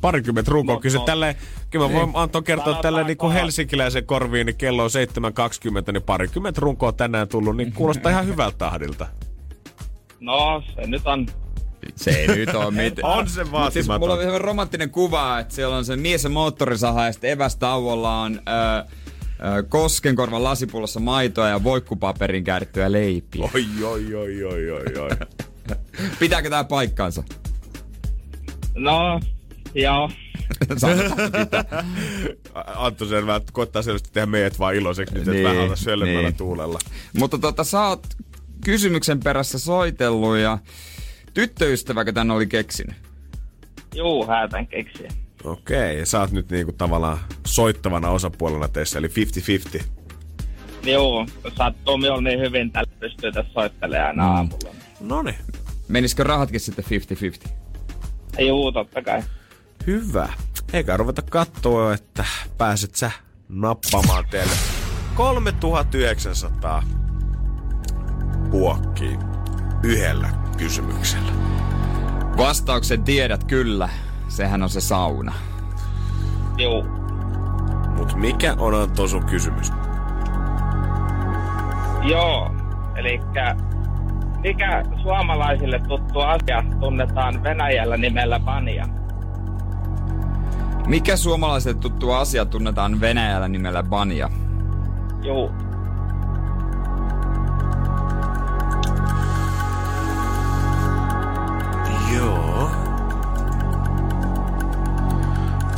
[0.00, 0.74] Parikymmentä runkoa.
[0.74, 1.04] No, Kyllä se no.
[1.04, 1.34] tälleen,
[1.70, 4.90] kyllä mä voin Anton kertoa Sanotaanko- tälleen niin kuin helsinkiläisen korviin, niin kello on
[5.86, 9.06] 7.20, niin parikymmentä runkoa tänään tullut, niin kuulostaa ihan hyvältä tahdilta.
[10.20, 11.26] No se nyt on
[11.96, 13.12] Se ei nyt ole mitään.
[13.18, 13.72] On se vaatimaton.
[13.72, 17.30] Siis mulla on ihan romanttinen kuva, että siellä on se mies ja moottorisaha ja sitten
[17.30, 23.50] evästauolla on ö, ö, Koskenkorvan lasipullossa maitoa ja voikkupaperin käärittyä leipiä.
[23.54, 25.10] Oi, oi, oi, oi, oi, oi.
[26.18, 27.24] Pitääkö tää paikkaansa?
[28.74, 29.20] No,
[29.74, 30.10] joo.
[30.76, 31.84] Sanotaan, että pitää.
[32.76, 35.58] Antto Selvä, että koittaa selvästi tehdä meidät vaan iloiseksi nyt, että Niin, vähän
[35.94, 36.34] olla niin.
[36.34, 36.78] tuulella.
[37.18, 38.06] Mutta tota, sä oot
[38.64, 40.58] kysymyksen perässä soitellut ja
[41.34, 42.96] tyttöystäväkö tän oli keksinyt?
[43.94, 45.08] Juu, häätän keksiä.
[45.44, 49.08] Okei, ja sä oot nyt niinku tavallaan soittavana osapuolena teissä, eli
[49.78, 49.82] 50-50.
[50.82, 54.36] Joo, kun sattuu minulla niin hyvin, tällä pystyy tässä soittelemaan aina Mm.
[54.36, 54.74] aamulla.
[55.00, 55.36] Noniin.
[55.88, 56.84] Menisikö rahatkin sitten
[57.46, 57.48] 50-50?
[58.38, 59.22] Joo, totta kai.
[59.86, 60.28] Hyvä.
[60.72, 62.24] Eikä ruveta katsoa, että
[62.58, 63.10] pääset sä
[63.48, 64.52] nappamaan teille
[65.14, 66.82] 3900
[68.50, 69.20] puokkiin
[69.82, 71.32] yhdellä kysymyksellä.
[72.36, 73.88] Vastauksen tiedät kyllä.
[74.28, 75.34] Sehän on se sauna.
[76.56, 76.84] Joo.
[77.96, 79.70] Mut mikä on Antto sun kysymys?
[82.02, 82.54] Joo,
[82.96, 83.20] eli
[84.42, 88.86] mikä suomalaisille tuttu asia tunnetaan Venäjällä nimellä Banja?
[90.86, 94.30] Mikä suomalaiselle tuttu asia tunnetaan Venäjällä nimellä banja?
[95.22, 95.52] Joo.
[102.16, 102.70] Joo.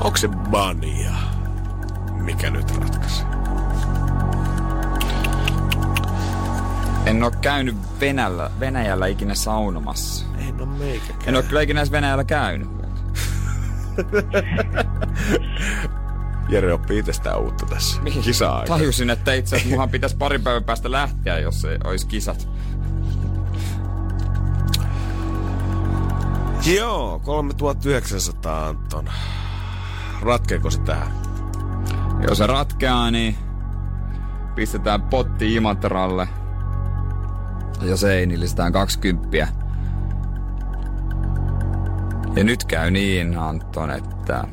[0.01, 1.11] Onko se bania?
[2.13, 3.25] Mikä nyt ratkaisi?
[7.11, 10.27] En oo käynyt Venäjällä, Venäjällä ikinä saunomassa.
[10.49, 11.23] En oo meikäkään.
[11.27, 12.69] En oo kyllä ikinä edes Venäjällä käynyt.
[16.49, 18.01] Jere oppii itsestään uutta tässä.
[18.23, 22.49] Kisa Tajusin, että itse asiassa muhan pitäisi parin päivän päästä lähteä, jos ei olisi kisat.
[26.75, 29.09] Joo, 3900 Anton.
[30.23, 31.13] Ratkeeko se tähän?
[32.29, 33.37] Jos se ratkeaa, niin
[34.55, 36.40] pistetään potti Imatralle.
[37.83, 39.37] Ja ei, niin lisätään 20.
[42.37, 44.45] Ja nyt käy niin, Anton, että...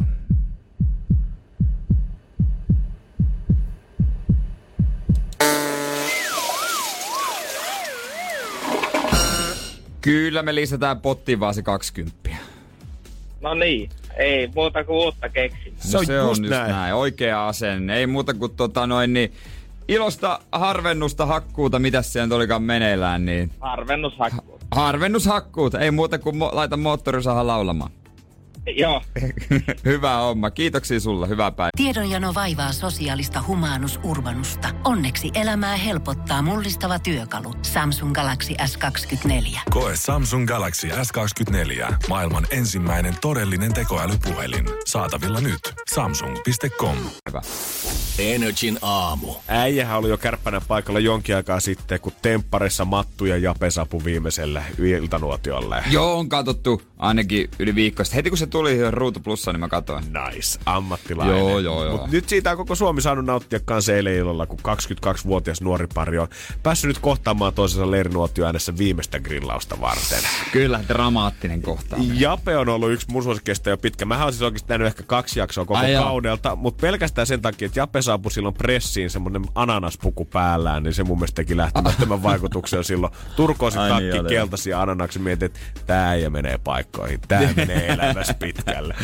[10.01, 12.29] Kyllä me lisätään pottiin vaan se 20.
[13.41, 15.73] No niin, ei muuta kuin uutta keksin.
[15.77, 16.71] Se on, se on just just näin.
[16.71, 16.93] näin.
[16.93, 17.97] Oikea asenne.
[17.97, 19.33] Ei muuta kuin tota noin niin
[19.87, 24.59] ilosta harvennusta hakkuuta, mitä siellä nyt olikaan meneillään, niin Harvennushakku.
[24.71, 25.79] harvennushakkuuta.
[25.79, 27.91] Ei muuta kuin mo- laita moottorisahan laulamaan.
[28.75, 29.01] Joo,
[29.85, 30.51] Hyvä homma.
[30.51, 31.29] Kiitoksia sulle.
[31.29, 31.69] Hyvää päivää.
[31.77, 34.69] Tiedonjano vaivaa sosiaalista humanus urbanusta.
[34.83, 37.53] Onneksi elämää helpottaa mullistava työkalu.
[37.61, 39.59] Samsung Galaxy S24.
[39.69, 41.93] Koe Samsung Galaxy S24.
[42.09, 44.65] Maailman ensimmäinen todellinen tekoälypuhelin.
[44.85, 45.73] Saatavilla nyt.
[45.93, 46.97] Samsung.com.
[47.29, 47.41] Hyvä.
[48.19, 49.27] Energin aamu.
[49.47, 54.63] Äijähän oli jo kärppänä paikalla jonkin aikaa sitten, kun tempparissa Mattu ja Jape sapu viimeiselle
[54.77, 55.83] iltanuotiolle.
[55.91, 58.15] Joo, on katsottu ainakin yli viikko sitten.
[58.15, 60.03] Heti kun se tuli Ruutu Plussa, niin mä katsoin.
[60.03, 61.37] Nice, ammattilainen.
[61.37, 61.97] Joo, joo, joo.
[61.97, 66.17] Mut nyt siitä on koko Suomi saanut nauttia kanssa eilen illalla, kun 22-vuotias nuori pari
[66.17, 66.27] on
[66.63, 70.19] päässyt nyt kohtaamaan toisensa leirinuotio äänessä viimeistä grillausta varten.
[70.51, 71.95] Kyllä, dramaattinen kohta.
[72.13, 74.05] Jape on ollut yksi mun suosikkeista jo pitkä.
[74.05, 77.79] Mä olisin oikeasti nähnyt ehkä kaksi jaksoa koko Ai kaudelta, mutta pelkästään sen takia, että
[77.79, 83.13] Jape saapui silloin pressiin semmonen ananaspuku päällään, niin se mun mielestä teki lähtemättömän vaikutuksen silloin.
[83.35, 86.57] Turkoosi niin takki, oli, keltaisia ananaksi mietin, että tää ei menee
[86.91, 88.95] paikkoihin, tää menee elämässä pitkälle.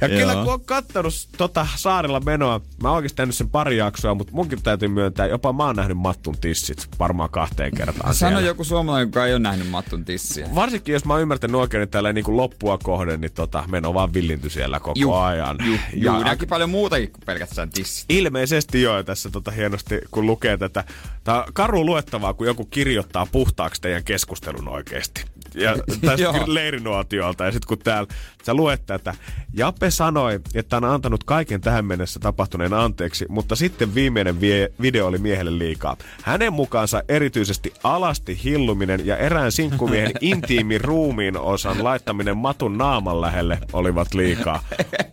[0.00, 4.32] Ja kyllä kun on kattonut tota saarella menoa, mä oon oikeasti sen pari jaksoa, mutta
[4.32, 8.46] munkin täytyy myöntää, jopa mä oon nähnyt Mattun tissit varmaan kahteen kertaan Sano siellä.
[8.46, 10.48] joku suomalainen, joka ei ole nähnyt Mattun tissiä.
[10.54, 13.94] Varsinkin jos mä oon ymmärtänyt oikein, että tällä niin kuin loppua kohden, niin tota, meno
[13.94, 15.56] vaan villinty siellä koko Juh, ajan.
[15.66, 18.04] Juu, ja näki paljon muutakin kuin pelkästään tissit.
[18.08, 20.84] Ilmeisesti joo, tässä tota hienosti, kun lukee tätä.
[21.24, 25.24] Tää on karu luettavaa, kun joku kirjoittaa puhtaaksi teidän keskustelun oikeesti.
[25.54, 27.44] Ja tästä leirinuotiolta.
[27.44, 28.08] Ja sitten kun täällä
[28.46, 29.14] sä luet tätä.
[29.54, 35.06] Jape sanoi, että on antanut kaiken tähän mennessä tapahtuneen anteeksi, mutta sitten viimeinen vie, video
[35.06, 35.96] oli miehelle liikaa.
[36.22, 43.58] Hänen mukaansa erityisesti alasti hilluminen ja erään sinkkumiehen intiimin ruumiin osan laittaminen matun naaman lähelle
[43.72, 44.62] olivat liikaa.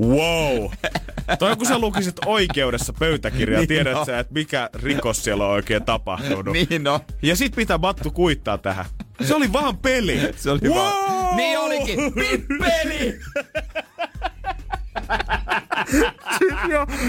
[0.02, 0.72] Wow!
[1.40, 4.06] Toi kun sä lukisit oikeudessa pöytäkirjaa, Niin tiedät on.
[4.06, 6.54] sä, että mikä rikos siellä on oikein tapahtunut.
[6.70, 7.00] Niin on.
[7.22, 8.86] Ja sit pitää Mattu kuittaa tähän.
[9.22, 10.20] Se oli vaan peli.
[10.36, 10.76] Se oli wow!
[10.78, 11.38] vaan...
[11.38, 12.14] Niin olikin!
[12.60, 13.20] Peli!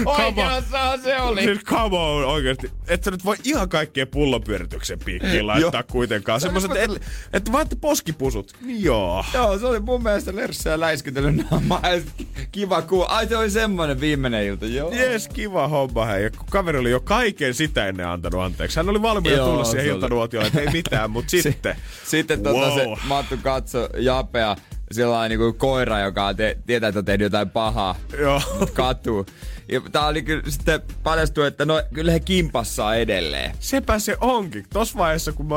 [0.05, 0.25] On.
[0.25, 1.43] Oikeastaan se oli.
[1.43, 2.71] Siis come on, oikeesti.
[2.87, 6.41] Et sä nyt voi ihan kaikkea pullonpyörityksen piikkiin laittaa kuitenkaan.
[6.41, 7.01] Semmoiset, oli- et,
[7.33, 8.53] et vaan että poskipusut.
[8.65, 9.25] Joo.
[9.33, 11.81] Joo, se oli mun mielestä lerssää läiskytellyt naamaa.
[12.51, 13.05] Kiva kuulla.
[13.05, 14.91] Ai se oli semmonen viimeinen ilta, joo.
[14.91, 16.23] Jes, kiva homma hei.
[16.23, 18.77] Ja kun kaveri oli jo kaiken sitä ennen antanut anteeksi.
[18.79, 21.75] Hän oli valmiina Joo, tulla siihen iltanuotiolle, että ei mitään, mutta sitten.
[22.05, 22.73] Sitten tota Wow.
[22.79, 24.55] se Mattu katso Japea
[24.91, 27.95] sellainen niinku koira, joka te, tietää, että on tehnyt jotain pahaa.
[28.19, 28.41] Joo.
[28.59, 29.25] Mut katuu.
[29.71, 33.51] Ja tää oli kyllä sitten paljastui, että no kyllä he kimpassaa edelleen.
[33.59, 34.65] Sepä se onkin.
[34.73, 35.55] Tossa vaiheessa, kun mä,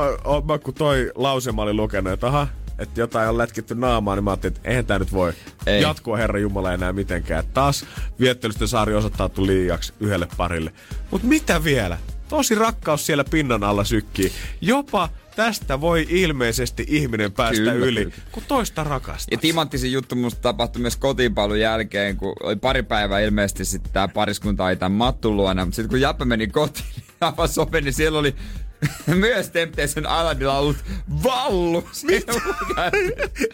[0.48, 4.24] mä kun toi lause mä olin lukenut, että aha, että jotain on lätkitty naamaan, niin
[4.24, 5.32] mä ajattelin, että eihän tää nyt voi
[5.66, 5.74] Ei.
[5.74, 5.82] Ei.
[5.82, 7.44] jatkua Herra Jumala enää mitenkään.
[7.54, 7.84] Taas
[8.20, 10.72] viettelysten saari osoittautui liiaksi yhdelle parille.
[11.10, 11.98] Mutta mitä vielä?
[12.28, 14.32] Tosi rakkaus siellä pinnan alla sykkii.
[14.60, 18.16] Jopa tästä voi ilmeisesti ihminen päästä Kyllä, yli, kyllä.
[18.32, 19.28] kun toista rakastaa.
[19.30, 24.08] Ja timanttisin juttu musta tapahtui myös kotiinpailun jälkeen, kun oli pari päivää ilmeisesti sitten tää
[24.08, 25.64] pariskunta oli tämän Mattun luona.
[25.64, 28.34] Mutta sitten kun Jappe meni kotiin, niin avasi oven, niin siellä oli
[29.06, 30.76] myös Temptation Islandilla ollut
[31.22, 31.88] vallu.
[32.02, 32.32] Mitä?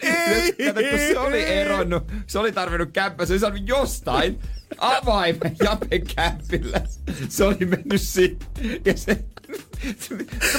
[0.01, 0.53] Ei!
[0.67, 4.39] Kato, kun se oli eronnut, se oli tarvinnut kämppä, se oli saanut jostain
[4.77, 6.81] avaimen Japen kämpillä.
[7.29, 8.45] Se oli mennyt sinne.
[8.85, 9.25] Ja se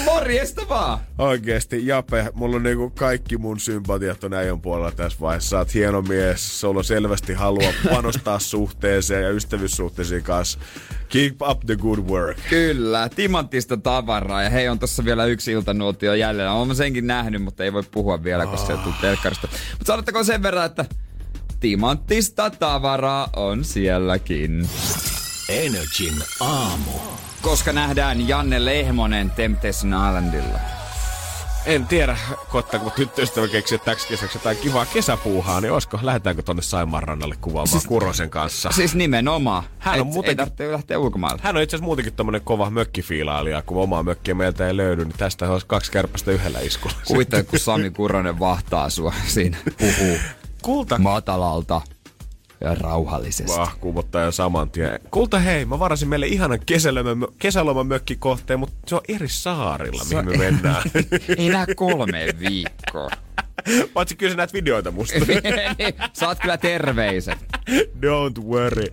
[0.04, 0.98] morjesta vaan.
[1.18, 5.50] Oikeesti, Jape, mulla on niinku kaikki mun sympatiat on äijän puolella tässä vaiheessa.
[5.50, 10.58] Sä oot hieno mies, sulla on selvästi halua panostaa suhteeseen ja ystävyyssuhteisiin kanssa.
[11.08, 12.38] Keep up the good work.
[12.50, 14.42] Kyllä, timanttista tavaraa.
[14.42, 16.52] Ja hei, on tossa vielä yksi iltanuotio jäljellä.
[16.52, 19.48] Olen senkin nähnyt, mutta ei voi puhua vielä, koska se tuu telkkarista.
[19.70, 20.84] Mutta sanottakoon sen verran, että
[21.60, 24.68] timanttista tavaraa on sielläkin.
[25.48, 27.29] Energin aamu.
[27.42, 30.58] Koska nähdään Janne Lehmonen Temptation Islandilla.
[31.66, 32.16] En tiedä,
[32.50, 37.68] koittaako tyttöystävä keksiä täksi kesäksi jotain kivaa kesäpuuhaa, niin olisiko, lähdetäänkö tonne Saimaan rannalle kuvaamaan
[37.68, 38.70] siis, Kurosen kanssa?
[38.72, 39.64] Siis nimenomaan.
[39.78, 41.40] Hän on Et- muuten- Ei tarvitse lähteä ulkomaille.
[41.44, 45.14] Hän on itse asiassa muutenkin tommonen kova mökkifiilailija, kun omaa mökkiä meiltä ei löydy, niin
[45.18, 46.94] tästä olisi kaksi kärpästä yhdellä iskulla.
[47.06, 49.56] Kuvittele, kun Sami Kuronen vahtaa sua siinä.
[49.78, 50.16] Puhuu
[50.62, 51.80] Kulta matalalta
[52.60, 53.58] ja rauhallisesti.
[53.58, 55.00] Vah, kuumottaa jo saman tien.
[55.10, 60.36] Kulta hei, mä varasin meille ihanan kesäloma, kesälomamökkikohteen, mutta se on eri saarilla, mihin me
[60.36, 60.82] mennään.
[61.38, 63.10] Ei lähde kolmeen viikkoon.
[63.94, 65.18] Paitsi kyllä sä näet videoita musta.
[65.78, 67.38] Niin, Saat kyllä terveiset.
[67.70, 68.84] Don't worry.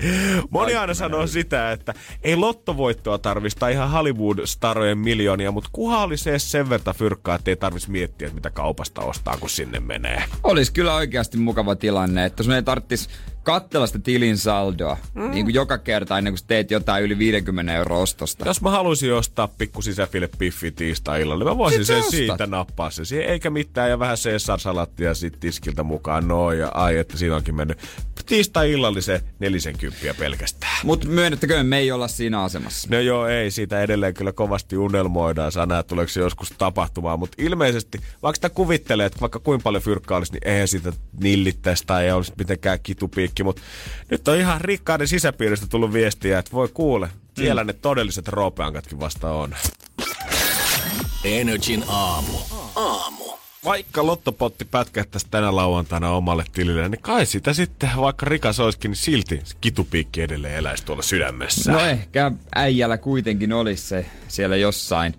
[0.50, 6.40] Moni aina sanoo sitä, että ei lottovoittoa tarvista ihan Hollywood-starojen miljoonia, mutta kuha oli se
[6.40, 10.24] sen verran fyrkkaa, että ei tarvitsisi miettiä, että mitä kaupasta ostaa, kun sinne menee.
[10.44, 13.10] Olisi kyllä oikeasti mukava tilanne, että sun ei tarvitsisi
[13.44, 15.32] katsella sitä tilin saldoa mm.
[15.32, 18.46] niin kuin joka kerta ennen kuin teet jotain yli 50 euroa ostosta.
[18.48, 22.12] Jos mä haluaisin ostaa pikku sisäfille piffi tiistai-illalla, niin mä voisin Sit sä sen ostat.
[22.12, 24.18] siitä nappaa sen siihen, eikä mitään, ja vähän
[24.58, 27.78] Caesar-salattia sit tiskiltä mukaan, no ja ai, että siinä onkin mennyt
[28.26, 30.78] tiistai-illallisen 40 pelkästään.
[30.84, 32.88] Mutta myönnettäkö, me ei olla siinä asemassa.
[32.92, 35.52] No joo, ei, siitä edelleen kyllä kovasti unelmoidaan.
[35.52, 37.20] Saa nähdä, tuleeko se joskus tapahtumaan.
[37.20, 41.84] Mutta ilmeisesti, vaikka sitä kuvittelee, että vaikka kuinka paljon fyrkkaa olisi, niin eihän sitä nillittäisi
[41.88, 43.44] tai ei olisi mitenkään kitupiikki.
[43.44, 43.62] Mutta
[44.12, 49.32] nyt on ihan rikkaiden sisäpiiristä tullut viestiä, että voi kuule, siellä ne todelliset roopeankatkin vasta
[49.32, 49.56] on.
[51.24, 52.38] Energin aamu.
[52.76, 53.47] Aamu.
[53.68, 58.96] Vaikka lottopotti pätkähtäisi tänä lauantaina omalle tilille, niin kai sitä sitten, vaikka rikas olisikin, niin
[58.98, 61.72] silti kitupiikki edelleen eläisi tuolla sydämessä.
[61.72, 65.14] No ehkä äijällä kuitenkin olisi se siellä jossain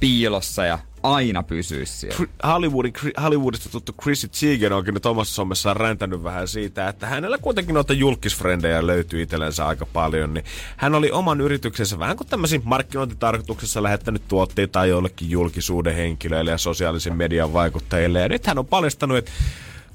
[0.00, 2.26] piilossa ja aina pysyisi siellä.
[2.46, 7.74] Hollywoodin, Hollywoodista tuttu Chrissy Teigen onkin nyt omassa somessaan räntänyt vähän siitä, että hänellä kuitenkin
[7.74, 10.44] noita julkisfrendejä löytyy itsellensä aika paljon, niin
[10.76, 17.16] hän oli oman yrityksensä vähän kuin tämmöisiin markkinointitarkoituksessa lähettänyt tuotteita jollekin julkisuuden henkilöille ja sosiaalisen
[17.16, 18.20] median vaikuttajille.
[18.20, 19.30] Ja nyt hän on paljastanut, että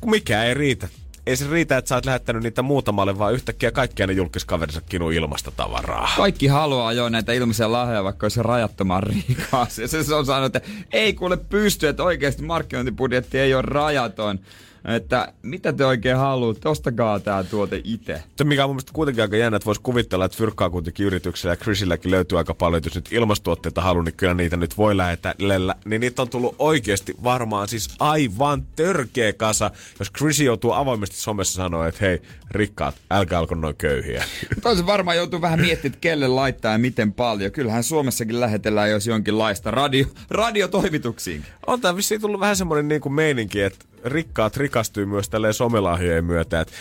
[0.06, 0.88] mikä ei riitä.
[1.28, 5.12] Ei se riitä, että sä oot lähettänyt niitä muutamalle, vaan yhtäkkiä kaikkia ne julkiskaverinsa kinuu
[5.12, 6.10] ilmasta tavaraa.
[6.18, 9.80] Kaikki haluaa jo näitä ilmaisia lahjoja, vaikka olisi rajattoman rikas.
[9.80, 14.40] Ja se on sanonut, että ei kuule pysty, että oikeasti markkinointibudjetti ei ole rajaton.
[14.88, 18.24] Että mitä te oikein haluatte, ostakaa tämä tuote itse.
[18.36, 21.54] Se mikä on mun mielestä kuitenkin aika jännä, että voisi kuvitella, että fyrkkaa kuitenkin yrityksellä
[21.54, 24.98] ja Chrisilläkin löytyy aika paljon, että jos nyt ilmastuotteita haluaa, niin kyllä niitä nyt voi
[24.98, 25.76] lähetellä.
[25.86, 31.56] Niin niitä on tullut oikeasti varmaan siis aivan törkeä kasa, jos Chris joutuu avoimesti somessa
[31.56, 32.22] sanoa, että hei,
[32.52, 34.24] rikkaat, älkää alko noin köyhiä.
[34.62, 37.52] Toisin varmaan joutuu vähän miettimään, että kelle laittaa ja miten paljon.
[37.52, 41.46] Kyllähän Suomessakin lähetellään jos jonkinlaista radio, radiotoimituksiin.
[41.68, 46.26] on tää vissiin tullut vähän semmoinen niin kuin meininki, että rikkaat rikastuu myös tälleen somelahjojen
[46.26, 46.74] myötä, että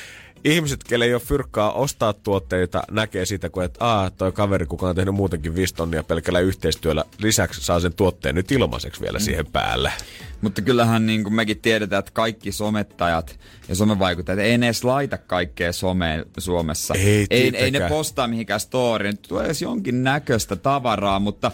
[0.45, 4.89] ihmiset, kelle ei ole fyrkkaa ostaa tuotteita, näkee sitä, kun että aah, toi kaveri, kuka
[4.89, 9.23] on tehnyt muutenkin viisi tonnia pelkällä yhteistyöllä, lisäksi saa sen tuotteen nyt ilmaiseksi vielä mm.
[9.23, 9.93] siihen päälle.
[10.41, 15.19] Mutta kyllähän niin kuin mekin tiedetään, että kaikki somettajat ja somevaikuttajat ei ne edes laita
[15.19, 16.95] kaikkea someen Suomessa.
[16.95, 19.19] Ei ei, ei ne postaa mihinkään storyin.
[19.19, 21.53] Tulee edes jonkin näköistä tavaraa, mutta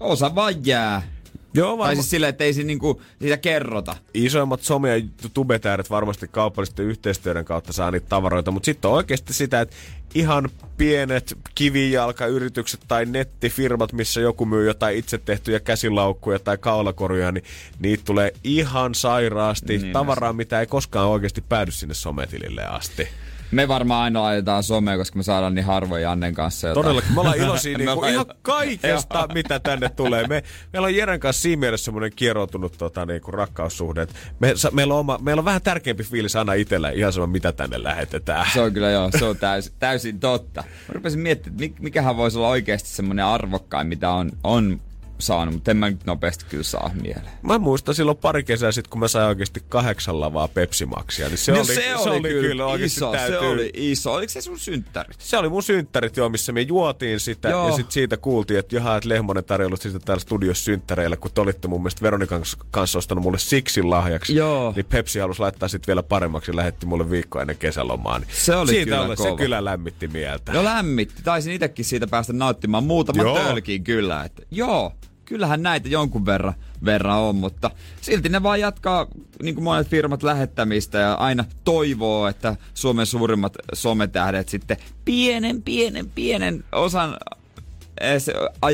[0.00, 1.13] osa vaan jää.
[1.54, 3.96] Joo, Tai varma- siis silleen, että ei se niinku, siitä kerrota.
[4.14, 9.34] isoimmat some- ja tubetääret varmasti kaupallisten yhteistyöiden kautta saa niitä tavaroita, mutta sitten on oikeasti
[9.34, 9.76] sitä, että
[10.14, 17.44] ihan pienet kivijalkayritykset tai nettifirmat, missä joku myy jotain itse tehtyjä käsilaukkuja tai kaulakoruja, niin
[17.78, 23.08] niitä tulee ihan sairaasti Niin, tavaraa, mitä ei koskaan oikeasti päädy sinne sometilille asti.
[23.50, 26.84] Me varmaan aina laitetaan somea, koska me saadaan niin harvoin Jannen kanssa jotain.
[26.84, 27.12] Todellakin.
[27.14, 30.26] Me ollaan iloisia Me niinku ollaan ihan kaikesta, mitä tänne tulee.
[30.26, 34.02] Me, meillä on Jeren kanssa siinä mielessä semmoinen kieroutunut tota, niinku rakkaussuhde.
[34.02, 37.26] että Me, sa, meillä, on oma, meillä on vähän tärkeämpi fiilis aina itsellä ihan sama,
[37.26, 38.46] mitä tänne lähetetään.
[38.52, 40.64] Se on kyllä joo, se on täysin, täysin totta.
[40.88, 44.80] Mä rupesin miettimään, että mik- mikähän voisi olla oikeasti semmoinen arvokkain, mitä on, on
[45.18, 47.28] saanut, mutta en mä nyt nopeasti kyllä saa mieleen.
[47.42, 51.52] Mä muistan silloin pari kesää sitten, kun mä sain oikeasti kahdeksan lavaa Pepsimaksia, niin se,
[51.52, 54.12] No oli, se, oli, kyllä oikeasti iso, se täytyy- oli iso.
[54.12, 55.16] Oliko se sun synttärit?
[55.20, 57.68] Se oli mun synttärit jo, missä me juotiin sitä Joo.
[57.68, 61.40] ja sitten siitä kuultiin, että jaha, että Lehmonen tarjollut sitä täällä studiossa synttäreillä, kun te
[61.40, 64.34] olitte mun mielestä Veronikan kanssa ostanut mulle Sixin lahjaksi.
[64.36, 64.72] Joo.
[64.76, 68.18] Niin Pepsi halusi laittaa sitten vielä paremmaksi ja lähetti mulle viikko ennen kesälomaa.
[68.18, 69.36] Niin Se oli siitä kyllä se kova.
[69.36, 70.52] kyllä lämmitti mieltä.
[70.52, 71.22] No lämmitti.
[71.22, 73.38] Taisin itsekin siitä päästä nauttimaan muutaman Joo.
[73.84, 74.24] kyllä.
[74.24, 74.92] Että, joo,
[75.24, 79.06] kyllähän näitä jonkun verran, verran on, mutta silti ne vaan jatkaa
[79.42, 86.10] niin kuin monet firmat lähettämistä ja aina toivoo, että Suomen suurimmat sometähdet sitten pienen, pienen,
[86.14, 87.16] pienen osan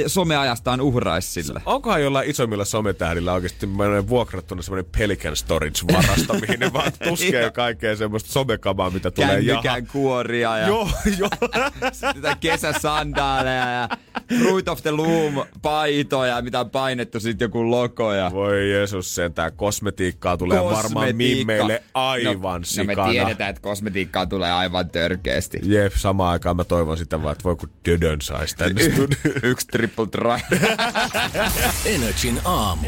[0.06, 1.62] someajastaan uhraisi sille.
[1.66, 3.68] Onkohan jollain isommilla sometähdillä oikeasti
[4.09, 9.62] vuokrattuna semmoinen Pelican Storage-varasto, mihin ne vaan tuskee kaikkea semmoista somekamaa, mitä tulee jaha.
[9.62, 11.30] Kännykän kuoria ja Joo, joo.
[11.92, 13.88] sitä kesäsandaaleja ja
[14.38, 19.52] Fruit of the Loom paitoja, mitä on painettu sitten joku logo ja Voi Jeesus, sentään
[19.52, 23.06] kosmetiikkaa tulee varmaan mimmeille aivan no, no sikana.
[23.06, 25.61] me tiedetään, että kosmetiikkaa tulee aivan törkeästi.
[25.62, 28.83] Jep, samaan aikaan mä toivon sitä vaan, että voi kun Dödön saisi tänne.
[29.42, 30.58] Yksi triple try.
[31.84, 32.86] Energin aamu.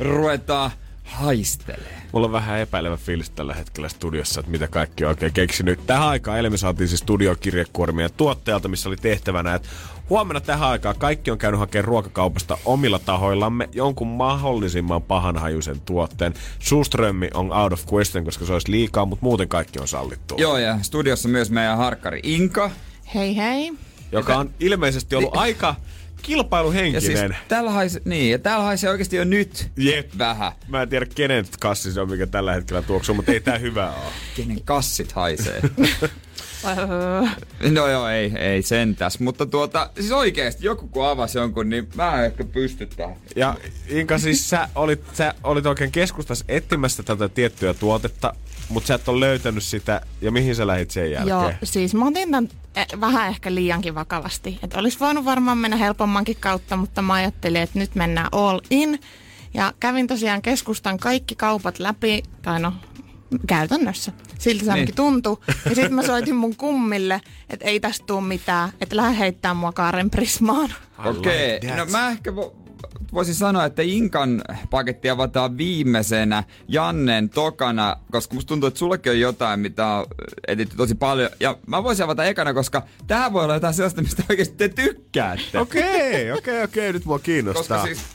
[0.00, 0.70] Ruvetaan
[1.04, 2.02] haistelee.
[2.12, 5.86] Mulla on vähän epäilevä fiilis tällä hetkellä studiossa, että mitä kaikki on oikein keksinyt.
[5.86, 9.68] Tähän aikaan eilen me saatiin siis studiokirjekuormia tuottajalta, missä oli tehtävänä, että
[10.10, 16.34] huomenna tähän aikaan kaikki on käynyt hakemaan ruokakaupasta omilla tahoillamme jonkun mahdollisimman pahanhajuisen tuotteen.
[16.58, 20.34] Suströmmi on out of question, koska se olisi liikaa, mutta muuten kaikki on sallittu.
[20.38, 22.70] Joo, ja studiossa myös meidän harkkari Inka.
[23.14, 23.72] Hei hei.
[24.12, 27.36] Joka on ilmeisesti ollut aika Ja siis kilpailuhenkinen.
[27.48, 30.10] täällä haisee, niin, ja täällä haisee oikeasti jo nyt Jep.
[30.18, 30.52] vähän.
[30.68, 33.90] Mä en tiedä kenen kassi se on, mikä tällä hetkellä tuoksuu, mutta ei tää hyvä
[33.90, 34.12] ole.
[34.36, 35.60] Kenen kassit haisee.
[37.70, 39.20] No joo, ei, ei sentäs.
[39.20, 43.16] Mutta tuota, siis oikeesti joku kun avasi jonkun, niin mä en ehkä pysty tähän.
[43.36, 43.56] Ja
[43.88, 48.34] Inka, siis sä olit, sä olit oikein keskustassa etsimässä tätä tiettyä tuotetta,
[48.68, 51.28] mutta sä et ole löytänyt sitä, ja mihin sä lähit sen jälkeen?
[51.28, 52.48] joo, siis mä otin tämän
[53.00, 54.58] vähän ehkä liiankin vakavasti.
[54.62, 59.00] Että olisi voinut varmaan mennä helpommankin kautta, mutta mä ajattelin, että nyt mennään all in.
[59.54, 62.72] Ja kävin tosiaan keskustan kaikki kaupat läpi, tai no
[63.46, 64.12] käytännössä.
[64.38, 64.94] Siltä se Niin.
[64.94, 65.36] tuntui.
[65.64, 69.72] Ja sitten mä soitin mun kummille, että ei tästä tule mitään, että lähde heittää mua
[69.72, 70.74] Kaaren Prismaan.
[71.04, 71.76] Okei, okay.
[71.76, 72.56] no mä ehkä vo,
[73.12, 79.20] voisin sanoa, että Inkan paketti avataan viimeisenä Jannen tokana, koska musta tuntuu, että sullekin on
[79.20, 80.06] jotain, mitä on
[80.48, 81.30] editty tosi paljon.
[81.40, 85.58] Ja mä voisin avata ekana, koska tähän voi olla jotain sellaista, mistä oikeasti te tykkäätte.
[85.58, 87.78] Okei, okei, okei, nyt mua kiinnostaa.
[87.78, 88.06] Koska siis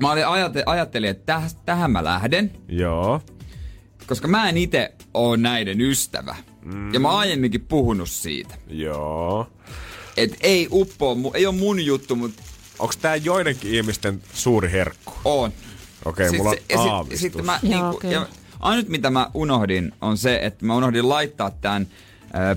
[0.00, 3.20] mä olin ajate, ajattelin, että täh, tähän mä lähden, Joo.
[4.06, 6.36] koska mä en itse ole näiden ystävä.
[6.64, 6.94] Mm.
[6.94, 8.54] Ja mä oon aiemminkin puhunut siitä.
[8.68, 9.46] Joo.
[10.16, 12.42] Et ei uppoa, mu- ei ole mun juttu, mutta
[12.78, 15.12] Onks tää joidenkin ihmisten suuri herkku?
[15.24, 15.52] on.
[16.04, 17.20] Okei, mulla on se- ja sit- aavistus.
[17.20, 18.14] Sitten mä, Joo, niinku, kyllä.
[18.14, 18.26] ja
[18.60, 21.86] ainut mitä mä unohdin on se, että mä unohdin laittaa tämän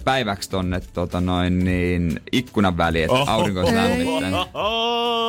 [0.04, 4.40] päiväksi tonne tota noin, niin, ikkunan väliin, että aurinko lämmittänyt.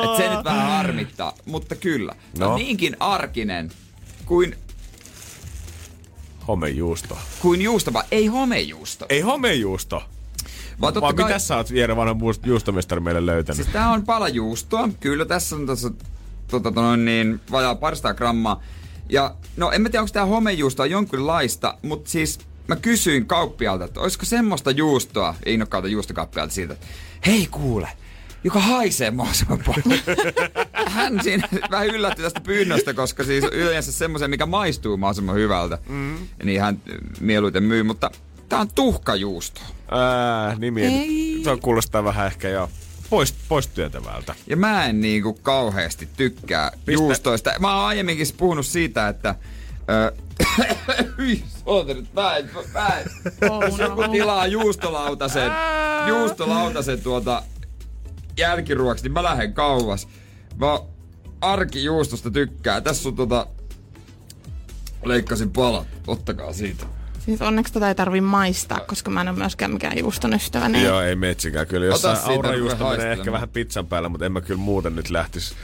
[0.03, 2.15] Et se nyt vähän harmittaa, mutta kyllä.
[2.39, 2.45] No.
[2.45, 2.53] No.
[2.53, 3.71] On niinkin arkinen
[4.25, 4.55] kuin,
[6.47, 7.17] Homejuusto.
[7.39, 9.05] kuin juustava, ei homejuusto.
[9.09, 10.03] Ei homejuusto.
[10.81, 12.15] Vaan totta Vaan kai, mitä sä oot Jere vanha
[12.45, 13.55] juustomestari meille löytänyt?
[13.55, 14.89] siis tää on pala juustoa.
[14.99, 18.63] Kyllä tässä on tässä tota, tota, noin, niin, vajaa parista grammaa.
[19.09, 23.99] Ja no en mä tiedä, onko tää homejuustoa jonkinlaista, mutta siis mä kysyin kauppialta, että
[23.99, 26.87] olisiko semmoista juustoa, innokkaalta juustokauppialta siitä, että
[27.25, 27.89] hei kuule,
[28.43, 29.99] joka haisee mahdollisimman paljon.
[30.95, 36.17] Hän siinä vähän yllätti tästä pyynnöstä, koska siis yleensä semmoisen, mikä maistuu mahdollisimman hyvältä, mm.
[36.43, 36.81] niin hän
[37.19, 38.11] mieluiten myy, mutta
[38.49, 39.61] tää on tuhkajuusto.
[39.91, 41.41] Ää, nimi Ei.
[41.43, 42.69] Se on kuulostaa vähän ehkä jo
[43.09, 44.35] pois, pois työntävältä.
[44.47, 47.51] Ja mä en niinku kauheasti tykkää Pistä- juustoista.
[47.59, 49.35] Mä oon aiemminkin puhunut siitä, että...
[49.89, 50.11] Ö,
[51.17, 53.05] Hyi, oota nyt, mä en, mä en.
[53.51, 55.51] Oh, Jos joku tilaa juustolautasen,
[56.07, 57.43] juustolautasen tuota
[58.37, 60.07] jälkiruoksi, niin mä lähden kauas.
[60.55, 60.79] Mä
[61.41, 62.81] arkijuustosta tykkää.
[62.81, 63.47] Tässä on tota...
[65.05, 65.87] Leikkasin palat.
[66.07, 66.85] Ottakaa siitä.
[67.29, 70.69] Siis onneksi tätä ei tarvi maistaa, koska mä en ole myöskään mikään juuston ystävä.
[70.69, 71.85] Niin Joo, ei metsikään kyllä.
[71.85, 75.55] Jossain aurajuusto menee ehkä vähän pizzan päällä, mutta en mä kyllä muuten nyt lähtis.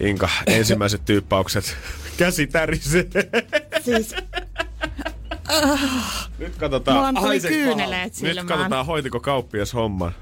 [0.00, 1.76] Inka, ensimmäiset tyyppaukset
[2.16, 3.06] käsi tärisee.
[3.84, 4.14] Siis
[6.38, 6.96] Nyt katsotaan.
[6.96, 8.46] Mulla on tuli kyyneleet Nyt silmään.
[8.46, 10.12] katsotaan, hoitiko kauppias homman.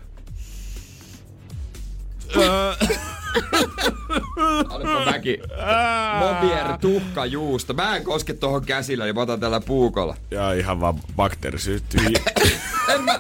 [6.19, 7.73] Mobier tuhka juusta.
[7.73, 10.17] Mä en koske tohon käsillä, niin mä otan tällä puukolla.
[10.31, 12.01] Ja ihan vaan bakteeri syttyy.
[13.05, 13.19] Mä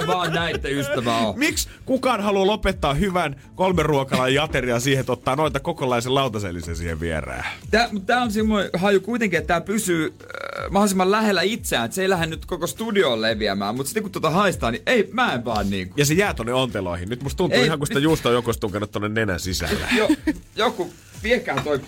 [0.00, 1.32] en vaan näitten ystävä oo.
[1.36, 7.00] Miksi kukaan haluaa lopettaa hyvän kolmen ruokalan jaterian siihen, että ottaa noita kokonaisen lautasellisen siihen
[7.00, 7.44] vierään?
[8.06, 11.84] Tää on semmoinen haju kuitenkin, että tää pysyy äh, mahdollisimman lähellä itseään.
[11.84, 13.74] Että se ei lähde nyt koko studioon leviämään.
[13.74, 15.94] Mutta sitten kun tota haistaa, niin ei, mä en vaan niinku.
[15.96, 17.08] Ja se jää tonne onteloihin.
[17.08, 19.88] Nyt musta tuntuu Ei, ihan kuin sitä juusta on joku tunkenut tonne nenän sisällä.
[19.96, 20.08] Jo,
[20.56, 20.92] joku,
[21.22, 21.80] viekää toi.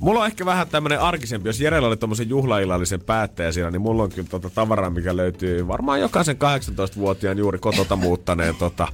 [0.00, 1.48] Mulla on ehkä vähän tämmönen arkisempi.
[1.48, 5.68] Jos Jerellä oli tommosen juhlaillallisen päättäjä siinä, niin mulla on kyllä tota tavaraa, mikä löytyy
[5.68, 8.88] varmaan jokaisen 18-vuotiaan juuri kotota muuttaneen tota,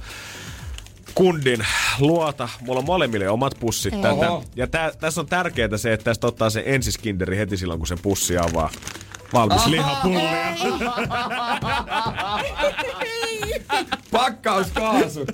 [1.15, 1.65] kundin
[1.99, 2.49] luota.
[2.61, 4.27] Mulla on molemmille omat pussit tätä.
[4.55, 7.95] Ja tä, tässä on tärkeää se, että tästä ottaa se ensiskinderi heti silloin, kun se
[8.01, 8.69] pussi avaa.
[9.33, 10.31] Valmis lihapullia.
[14.11, 15.25] Pakkauskaasu.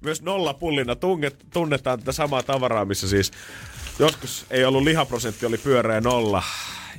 [0.00, 3.30] Myös nollapullina tunget, tunnetaan tätä samaa tavaraa, missä siis
[4.00, 6.42] joskus ei ollut lihaprosentti, oli pyöreä nolla.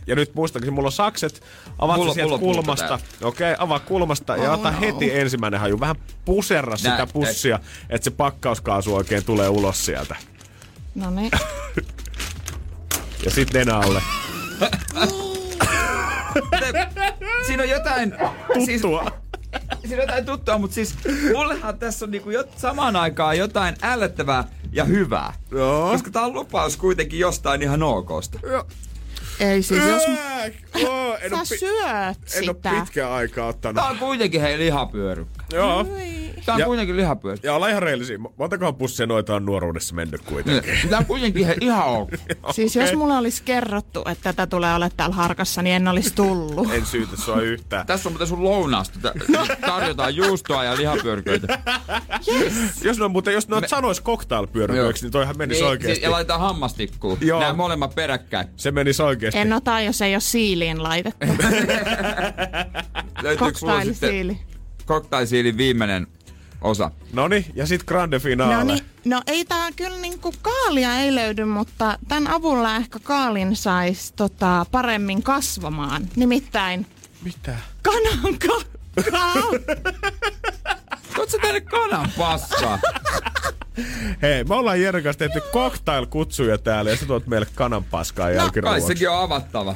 [0.07, 1.43] Ja nyt muistaakseni, mulla on sakset,
[1.79, 2.99] avaat Mulla- sieltä mulla kulmasta.
[3.21, 5.79] Okei, okay, avaa kulmasta ja ota heti ensimmäinen haju.
[5.79, 5.95] Vähän
[6.25, 10.15] puserra sitä Näin, pussia, että se pakkauskaasu oikein tulee ulos sieltä.
[10.95, 11.31] No niin.
[13.25, 14.01] Ja sitten nenä alle.
[17.47, 18.13] Siinä on jotain...
[18.65, 19.11] Siis, Tuttua.
[19.81, 20.95] siinä on jotain tuttua, mutta siis
[21.33, 25.33] mullehan tässä on niinku jo, samaan aikaan jotain ällöttävää ja hyvää.
[25.51, 25.91] Joo.
[25.91, 28.39] Koska tää on lupaus kuitenkin jostain ihan okosta.
[29.39, 30.03] Ei siis, jos
[30.87, 32.69] oo, en, sä pi- syöt en oo sitä.
[32.79, 33.75] pitkään aikaa ottanut.
[33.75, 35.43] Tää on kuitenkin hei lihapyörykkä.
[35.53, 35.85] Joo.
[36.45, 37.47] Tää on Ja- kuitenkin lihapyörykkä.
[37.47, 38.17] Ja olla ihan reellisiä.
[38.37, 40.73] Montakohan pussia noita on nuoruudessa mennyt kuitenkin.
[40.89, 42.09] Tää on kuitenkin ihan ok.
[42.55, 46.73] Siis jos mulle olisi kerrottu, että tätä tulee olemaan täällä harkassa, niin en olisi tullut.
[46.73, 47.87] En syytä sua yhtään.
[47.87, 48.99] Tässä on muuten sun lounaasta.
[49.01, 49.13] Tä-
[49.65, 51.59] Tarjotaan juustoa ja lihapyöryköitä.
[52.83, 53.67] Jos ne on muuten, jos ne Me...
[53.67, 56.05] sanois cocktailpyöryköiksi, niin toihan menisi Niin, oikeesti.
[56.05, 57.17] Ja laitetaan hammastikkuun.
[57.21, 57.39] Joo.
[57.39, 58.47] Nämä molemmat peräkkäin.
[58.55, 59.39] Se menisi oikeesti.
[59.39, 61.27] En ota, jos ei ole siiliin laitettu.
[63.23, 64.39] Löytyykö sulla sitten Cocktail-siili.
[64.87, 66.07] cocktailsiilin viimeinen
[66.61, 66.91] osa?
[67.13, 68.55] Noni, ja sit grande finale.
[68.55, 73.55] No, niin, no ei tää kyllä niinku kaalia ei löydy, mutta tämän avulla ehkä kaalin
[73.55, 76.07] sais tota, paremmin kasvamaan.
[76.15, 76.85] Nimittäin
[77.23, 77.55] Mitä?
[77.83, 79.33] kanan kakkaa.
[81.15, 82.79] Tuot sä tänne kanan paskaa?
[84.21, 88.87] Hei, me ollaan Jeren kanssa tehty cocktail-kutsuja täällä ja sä tuot meille kananpaskaa Kai jälkiruoksi.
[88.87, 89.75] sekin on avattava.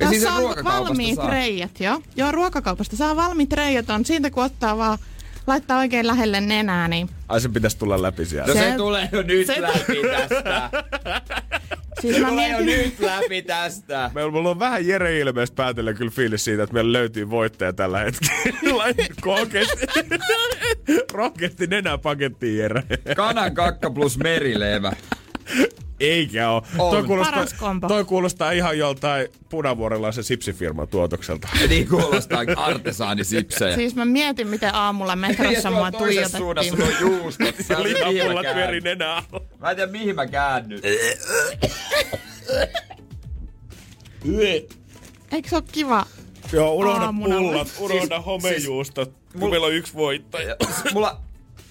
[0.00, 1.30] Ja siis Tässä on ruokakaupasta valmiit saa.
[1.30, 2.02] reijät, joo.
[2.16, 4.04] Joo, ruokakaupasta saa valmiit reijät on.
[4.04, 4.98] Siitä kun ottaa vaan,
[5.46, 8.48] laittaa oikein lähelle nenää, niin Ai sen pitäisi tulla läpi sieltä.
[8.54, 10.70] No se, Se- tulee jo nyt se- läpi tästä.
[12.00, 14.10] siis Se mä tulee jo mietin, nyt läpi tästä.
[14.14, 18.84] Meillä on vähän Jere ilmeistä päätellä kyllä fiilis siitä, että meillä löytyy voittaja tällä hetkellä.
[19.22, 19.86] Kun oikeesti,
[21.12, 22.82] rohkeasti nenää pakettiin Jere.
[23.16, 24.92] Kanan kakka plus merilevä.
[26.00, 26.62] Eikä oo.
[26.78, 26.90] On.
[26.90, 27.46] Toi kuulostaa,
[27.88, 31.48] toi kuulostaa ihan joltain punavuorelaisen sipsifirman tuotokselta.
[31.68, 33.74] Niin kuulostaa artesaanisipsejä.
[33.76, 37.08] siis mä mietin, miten aamulla metrossa mua toisessa suunnassa tuijotettiin.
[37.10, 37.54] nuo juustot.
[37.84, 38.82] Lihapullat käännyn.
[38.82, 39.22] nenää.
[39.58, 40.80] Mä en tiedä mihin mä käännyn.
[45.32, 46.06] Eikö se ole kiva?
[46.52, 47.36] Joo, unohda Aamuna.
[47.38, 50.56] pullat, unohda Siis- homejuustot, kun Mul- meillä on yksi voittaja.
[50.92, 51.20] Mulla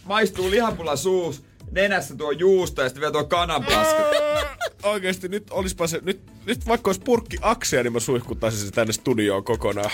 [0.06, 4.04] maistuu lihapula suus, nenässä tuo juusto ja sitten vielä tuo kananpaska.
[4.84, 8.94] Oikeesti nyt olispa se, nyt, nyt vaikka olisi purkki aksia, niin mä suihkuttaisin se tänne
[8.94, 9.92] studioon kokonaan.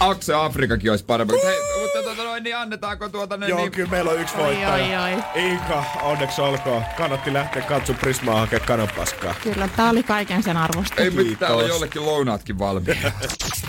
[0.00, 1.34] Akse Afrikakin olisi parempi.
[1.44, 3.72] Hei, mutta tota noin, niin annetaanko tuota ne Joo, niin...
[3.72, 5.02] kyllä meillä on yksi Oi, voittaja.
[5.02, 5.22] oi, oi.
[5.34, 6.84] Inka, onneksi olkoon.
[6.96, 9.34] Kannatti lähteä katsomaan Prismaa hakemaan kananpaskaa.
[9.42, 11.02] Kyllä, tää oli kaiken sen arvosta.
[11.02, 13.12] Ei mitään, täällä on jollekin lounaatkin valmiina.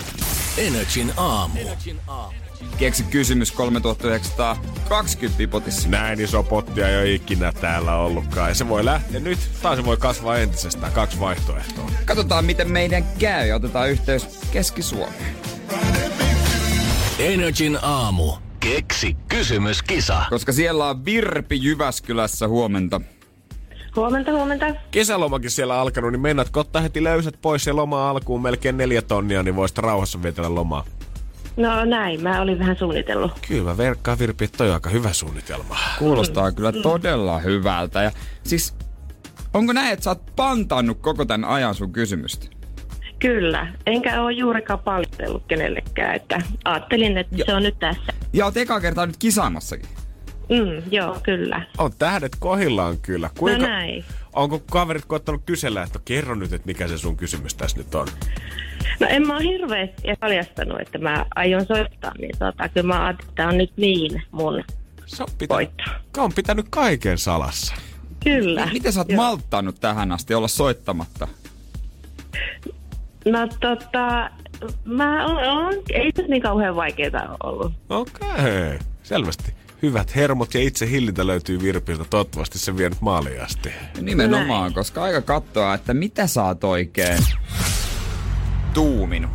[0.58, 1.58] Energin aamu.
[2.78, 5.88] Keksi kysymys 3920 pipotissa.
[5.88, 8.48] Näin iso potti ei ole ikinä täällä ollutkaan.
[8.48, 10.92] Ja se voi lähteä nyt, tai se voi kasvaa entisestään.
[10.92, 11.90] Kaksi vaihtoehtoa.
[12.04, 15.36] Katsotaan miten meidän käy ja otetaan yhteys Keski-Suomeen.
[17.18, 18.32] Energin aamu.
[18.60, 20.24] Keksi kysymyskisa.
[20.30, 23.00] Koska siellä on Virpi Jyväskylässä huomenta.
[23.96, 24.66] Huomenta, huomenta.
[24.90, 29.42] Kesälomakin siellä alkanut, niin mennätkö ottaa heti löysät pois ja loma alkuun melkein neljä tonnia,
[29.42, 30.84] niin voisit rauhassa vietellä lomaa.
[31.56, 33.32] No näin, mä olin vähän suunnitellut.
[33.48, 35.76] Kyllä mä verkkaan Virpi, toi on aika hyvä suunnitelma.
[35.98, 38.02] Kuulostaa kyllä todella hyvältä.
[38.02, 38.10] Ja
[38.42, 38.74] siis,
[39.54, 42.46] onko näin, että sä oot pantannut koko tämän ajan sun kysymystä?
[43.18, 48.12] Kyllä, enkä ole juurikaan paljotellut kenellekään, että ajattelin, että se on nyt tässä.
[48.32, 49.88] Ja oot eka kertaa nyt kisaamassakin.
[50.48, 51.62] Mm, joo, kyllä.
[51.78, 53.30] On tähdet kohillaan kyllä.
[53.40, 54.04] No näin.
[54.32, 58.08] Onko kaverit koettanut kysellä, että kerro nyt, että mikä se sun kysymys tässä nyt on?
[59.00, 63.28] No en mä ole hirveästi paljastanut, että mä aion soittaa, niin tota, kyllä mä ajattelin,
[63.28, 64.64] että tää on nyt niin mun
[65.06, 66.22] Se on pitänyt, voitto.
[66.22, 67.74] on pitänyt kaiken salassa.
[68.24, 68.68] Kyllä.
[68.72, 69.16] Miten sä oot Joo.
[69.16, 71.28] malttanut tähän asti olla soittamatta?
[73.24, 74.30] No tota,
[74.84, 77.72] mä oon, ei se niin kauhean vaikeeta ollut.
[77.88, 78.78] Okei, okay.
[79.02, 79.54] selvästi.
[79.82, 82.04] Hyvät hermot ja itse hillintä löytyy Virpiltä.
[82.10, 83.72] Toivottavasti se vie nyt maaliin asti.
[84.00, 84.74] Nimenomaan, Näin.
[84.74, 87.18] koska aika katsoa, että mitä oot oikein
[88.74, 89.30] tuuminut.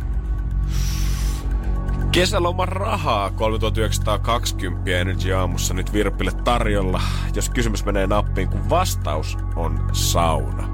[2.12, 7.00] Kesäloman rahaa 3920 Energy aamussa nyt Virpille tarjolla.
[7.34, 10.68] Jos kysymys menee nappiin, kun vastaus on sauna.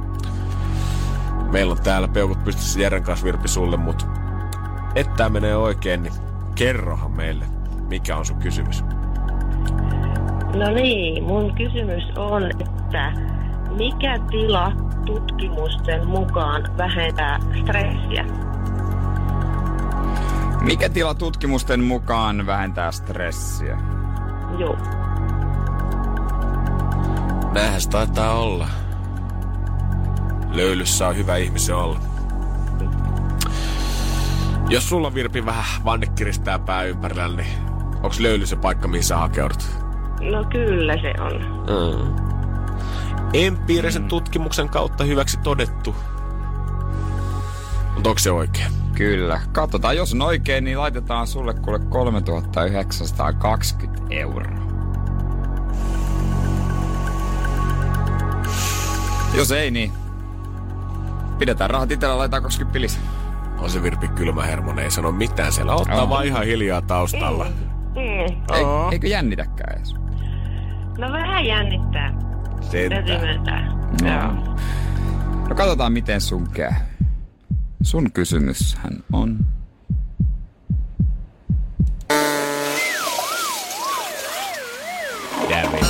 [1.52, 4.06] Meillä on täällä peukut pystyssä Jeren kanssa Virpi sulle, mutta
[4.94, 6.14] että tää menee oikein, niin
[6.54, 7.44] kerrohan meille,
[7.88, 8.84] mikä on sun kysymys.
[10.54, 13.12] No niin, mun kysymys on, että
[13.76, 14.72] mikä tila
[15.06, 18.24] tutkimusten mukaan vähentää stressiä?
[20.60, 23.78] Mikä tila tutkimusten mukaan vähentää stressiä?
[24.58, 24.76] Joo.
[27.52, 28.68] Näinhän se taitaa olla.
[30.52, 31.98] Löylyssä on hyvä ihmisen olla.
[34.68, 37.48] Jos sulla Virpi vähän vanne kiristää pää ympärillä, niin
[38.02, 39.66] onks löyly se paikka, mihin sä hakeudut?
[40.30, 41.32] No kyllä se on.
[41.66, 42.25] Mm.
[43.32, 45.96] Empiirisen tutkimuksen kautta hyväksi todettu.
[47.94, 48.72] Mutta onko se oikein?
[48.94, 49.40] Kyllä.
[49.52, 54.66] Katsotaan, jos on oikein, niin laitetaan sulle kuule 3920 euroa.
[59.34, 59.92] Jos ei, niin
[61.38, 63.02] pidetään rahat itsellä, laitetaan 20 lisää.
[63.58, 65.74] On se Virpi kylmä hermonen, ei sano mitään siellä.
[65.74, 66.08] Ottaa On.
[66.08, 67.44] vaan ihan hiljaa taustalla.
[67.44, 67.52] Mm.
[68.54, 68.90] Ei, Oo.
[68.92, 69.94] eikö jännitäkään edes?
[70.98, 72.14] No vähän jännittää.
[72.72, 73.20] Täytyy Sentään.
[73.20, 73.72] myöntää.
[74.02, 74.08] No.
[74.08, 74.56] Joo.
[75.48, 76.72] No katsotaan, miten sun käy.
[77.82, 79.38] Sun kysymyshän on...
[85.50, 85.80] Jävi.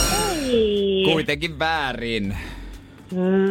[0.46, 1.04] Ei.
[1.12, 2.36] Kuitenkin väärin.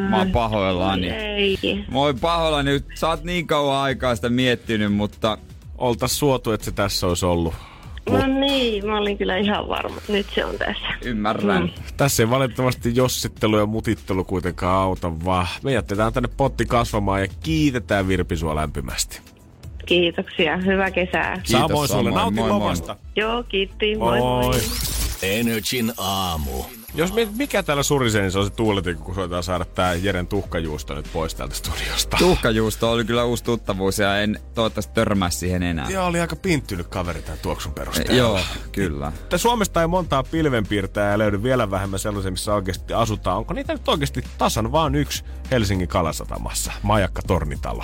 [0.09, 1.09] Mä oon pahoillani.
[1.09, 1.85] Ei.
[1.91, 5.37] Mä oon pahoillani, nyt sä oot niin kauan aikaa sitä miettinyt, mutta
[5.77, 7.53] Oltais suotu, että se tässä olisi ollut.
[8.09, 9.95] No niin, mä olin kyllä ihan varma.
[10.07, 10.87] Nyt se on tässä.
[11.01, 11.61] ymmärrän.
[11.61, 11.69] Mm.
[11.97, 17.27] Tässä ei valitettavasti jossittelu ja mutittelu kuitenkaan auta, vaan me jätetään tänne potti kasvamaan ja
[17.43, 19.21] kiitetään Virpi sua lämpimästi.
[19.85, 20.57] Kiitoksia.
[20.57, 21.33] Hyvää kesää.
[21.33, 22.15] Kiitos Samoin sulle, samoin.
[22.15, 22.59] nauti Moi, moi.
[22.59, 22.95] lomasta.
[23.15, 23.95] Joo, kiitti.
[23.95, 24.43] Moi moi.
[24.45, 24.59] Moi.
[25.23, 26.63] Energin aamu.
[26.95, 30.27] Jos mi- mikä täällä surisee, niin se on se tuuletin, kun koetaan saada tää Jeren
[30.27, 32.17] tuhkajuusto nyt pois täältä studiosta.
[32.17, 35.89] Tuhkajuusto oli kyllä uusi tuttavuus ja en toivottavasti törmää siihen enää.
[35.89, 38.13] Joo, oli aika pinttynyt kaveri tämän tuoksun perusteella.
[38.13, 38.39] Joo,
[38.71, 39.07] kyllä.
[39.07, 43.37] Että Suomesta ei montaa pilvenpiirtäjää löydy vielä vähemmän sellaisia, missä oikeasti asutaan.
[43.37, 46.71] Onko niitä nyt oikeasti tasan vaan yksi Helsingin Kalasatamassa?
[46.83, 47.83] Majakka Tornitalo.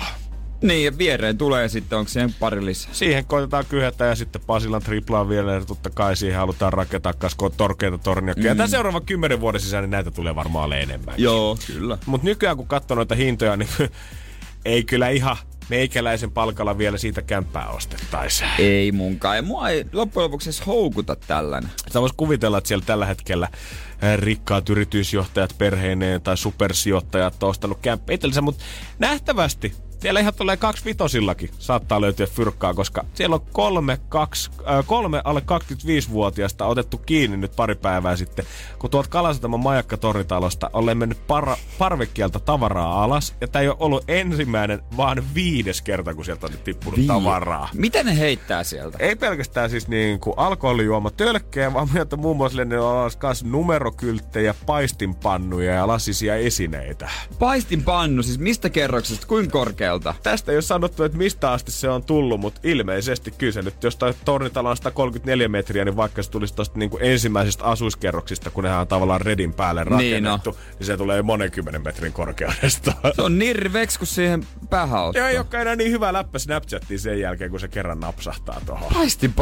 [0.62, 2.94] Niin, ja viereen tulee sitten, onko siihen pari lisää?
[2.94, 5.52] Siihen koitetaan kyhätä ja sitten Pasilan triplaa vielä.
[5.52, 8.34] Ja totta kai siihen halutaan rakentaa kaskoa torkeita tornia.
[8.36, 8.44] Mm.
[8.44, 11.14] Ja tämän seuraavan kymmenen vuoden sisään niin näitä tulee varmaan olemaan enemmän.
[11.18, 11.98] Joo, kyllä.
[12.06, 13.68] Mutta nykyään kun katsoo noita hintoja, niin
[14.64, 15.36] ei kyllä ihan
[15.68, 18.44] meikäläisen palkalla vielä siitä kämppää ostettaisi.
[18.58, 19.36] Ei munkaan.
[19.36, 21.70] Ja mua ei loppujen lopuksi edes houkuta tällainen.
[21.92, 23.48] Sä vois kuvitella, että siellä tällä hetkellä
[24.02, 28.64] eh, rikkaat yritysjohtajat perheineen tai supersijoittajat on ostanut kämppä itsellensä, mutta
[28.98, 34.86] nähtävästi siellä ihan tulee kaksi vitosillakin saattaa löytyä fyrkkaa, koska siellä on kolme, kaksi, äh,
[34.86, 38.44] kolme alle 25-vuotiaasta otettu kiinni nyt pari päivää sitten,
[38.78, 43.76] kun tuolta Kalasataman majakka tornitalosta on mennyt para, parvekkieltä tavaraa alas, ja tämä ei ole
[43.80, 47.68] ollut ensimmäinen, vaan viides kerta, kun sieltä on nyt tippunut Vii- tavaraa.
[47.74, 48.98] Mitä ne heittää sieltä?
[49.00, 53.44] Ei pelkästään siis niin kuin alkoholijuoma tölkkejä, vaan myötä muun muassa ne on alas kas
[53.44, 57.10] numerokylttejä, paistinpannuja ja lasisia esineitä.
[57.38, 59.58] Paistin pannu, siis mistä kerroksesta, kuinka
[59.92, 60.22] korkealta?
[60.22, 63.74] Tästä ei ole sanottu, että mistä asti se on tullut, mutta ilmeisesti kyllä se nyt,
[64.24, 68.80] tornitalo on 134 metriä, niin vaikka se tulisi tuosta niin kuin ensimmäisistä asuiskerroksista, kun nehän
[68.80, 69.90] on tavallaan redin päälle Niin,
[70.24, 70.30] no.
[70.30, 72.92] rakennettu, niin, niin se tulee monen kymmenen metrin korkeudesta.
[73.16, 75.20] Se on nirveks, kun siihen päähän ottaa.
[75.20, 78.92] Joo, ei olekaan enää niin hyvä läppä Snapchattiin sen jälkeen, kun se kerran napsahtaa tuohon.
[78.94, 79.32] Paistin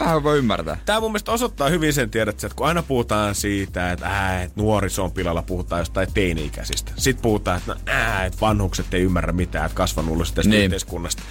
[0.00, 0.76] vähän voi ymmärtää.
[0.86, 4.60] Tämä mun mielestä osoittaa hyvin sen tiedät, että kun aina puhutaan siitä, että, ää, että
[4.60, 6.92] nuoriso on pilalla, puhutaan jostain teini-ikäisistä.
[6.96, 10.64] Sitten puhutaan, että, no, ää, että vanhukset ei ymmärrä mitään, että kasvanullisesta tästä Niin.
[10.64, 11.22] yhteiskunnasta.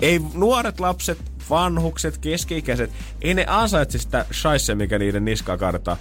[0.00, 1.18] Ei nuoret lapset
[1.50, 2.90] vanhukset, keski-ikäiset,
[3.22, 5.96] ei ne ansaitse sitä shaisse, mikä niiden niskaa kaadetaan.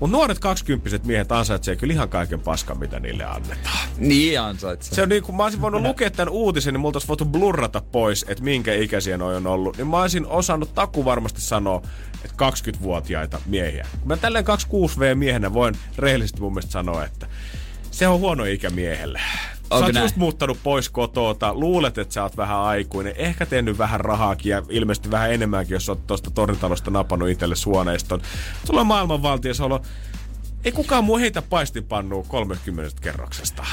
[0.00, 3.88] Mutta nuoret kaksikymppiset miehet ansaitsee kyllä ihan kaiken paskan, mitä niille annetaan.
[3.98, 4.94] Niin ansaitsee.
[4.94, 7.82] Se on niin kuin mä olisin voinut lukea tämän uutisen, niin multa olisi voitu blurrata
[7.92, 9.76] pois, että minkä ikäisiä noi on ollut.
[9.76, 11.82] Niin mä olisin osannut taku varmasti sanoa,
[12.24, 13.86] että 20-vuotiaita miehiä.
[14.04, 17.26] Mä tälleen 26V miehenä voin rehellisesti mun mielestä sanoa, että
[17.90, 19.20] se on huono ikä miehelle.
[19.68, 20.04] Sä Onko oot näin?
[20.04, 24.62] just muuttanut pois kotoota, luulet, että sä oot vähän aikuinen, ehkä tehnyt vähän rahaakin ja
[24.68, 28.20] ilmeisesti vähän enemmänkin, jos oot tuosta tornitalosta napannut itselle suoneiston.
[28.64, 29.82] Sulla on maailmanvaltiosolo.
[30.64, 33.64] Ei kukaan muu heitä paistipannua 30 kerroksesta.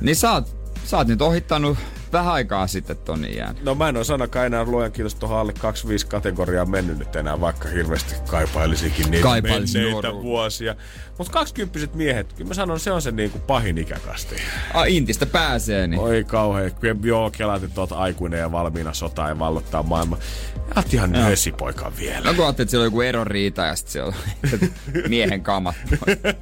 [0.00, 1.78] Niin sä oot, sä oot nyt ohittanut
[2.12, 3.56] vähän aikaa sitten ton iän.
[3.62, 7.40] No mä en ole sanakaan enää luojan kiitos tuohon alle 25 kategoriaa mennyt nyt enää,
[7.40, 10.74] vaikka hirveästi kaipailisikin niitä Kaipailisin menneitä vuosia.
[11.18, 14.36] Mutta 20 miehet, kyllä mä sanon, se on se niinku pahin ikäkasti.
[14.74, 16.00] Ah, Intistä pääsee, niin.
[16.00, 20.18] Oi kauhea, kyllä joo, kelaat, että oot aikuinen ja valmiina sotaan ja vallottaa maailma.
[20.56, 22.20] Ja oot ihan nössipoika vielä.
[22.24, 24.68] No kun ajattelet, että siellä on joku eroriita ja sitten siellä on
[25.08, 25.74] miehen kamat.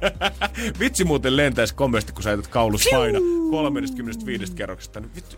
[0.79, 3.19] Vitsi muuten lentäisi komeasti, kun sä jätät kaulus paina
[3.51, 5.01] 35 kerroksesta.
[5.15, 5.35] Vittu.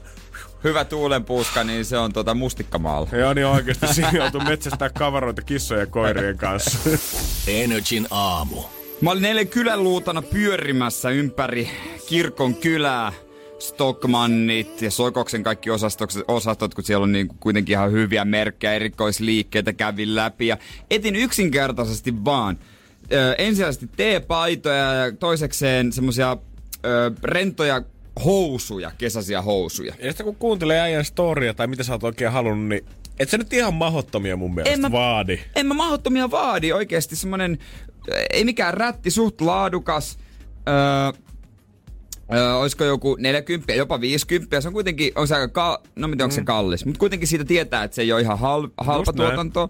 [0.68, 3.10] Hyvä tuulenpuuska, niin se on tota mustikkamaalla.
[3.12, 6.90] Joo, niin oikeesti siinä joutuu metsästää kavaroita kissojen ja koirien kanssa.
[7.48, 8.64] Energin aamu.
[9.02, 11.70] Mä olin eilen kylän luutana pyörimässä ympäri
[12.10, 13.12] kirkon kylää.
[13.60, 18.74] Stockmannit ja Sokoksen kaikki osastot, osastot kun siellä on niin kuin kuitenkin ihan hyviä merkkejä,
[18.74, 20.58] erikoisliikkeitä kävin läpi ja
[20.92, 22.58] etin yksinkertaisesti vaan
[23.12, 26.38] ö, ensisijaisesti teepaitoja ja toisekseen semmosia
[26.86, 27.82] ö, rentoja
[28.26, 29.94] housuja, kesäisiä housuja.
[30.00, 32.86] Ja sitten kun kuuntelee äijän storia tai mitä sä oot oikein halunnut, niin
[33.20, 35.40] et sä nyt ihan mahottomia mun mielestä En mä- vaadi.
[35.56, 37.58] En mä mahdottomia vaadi, oikeasti semmonen,
[38.34, 40.18] ei mikään rätti, suht laadukas.
[40.68, 41.22] Öö,
[42.38, 46.24] öö, olisiko joku 40, jopa 50, se on kuitenkin, on se aika, ka- no miten
[46.26, 49.18] onko se kallis, mutta kuitenkin siitä tietää, että se ei ole ihan hal- halpa Just
[49.18, 49.30] näin.
[49.30, 49.70] tuotanto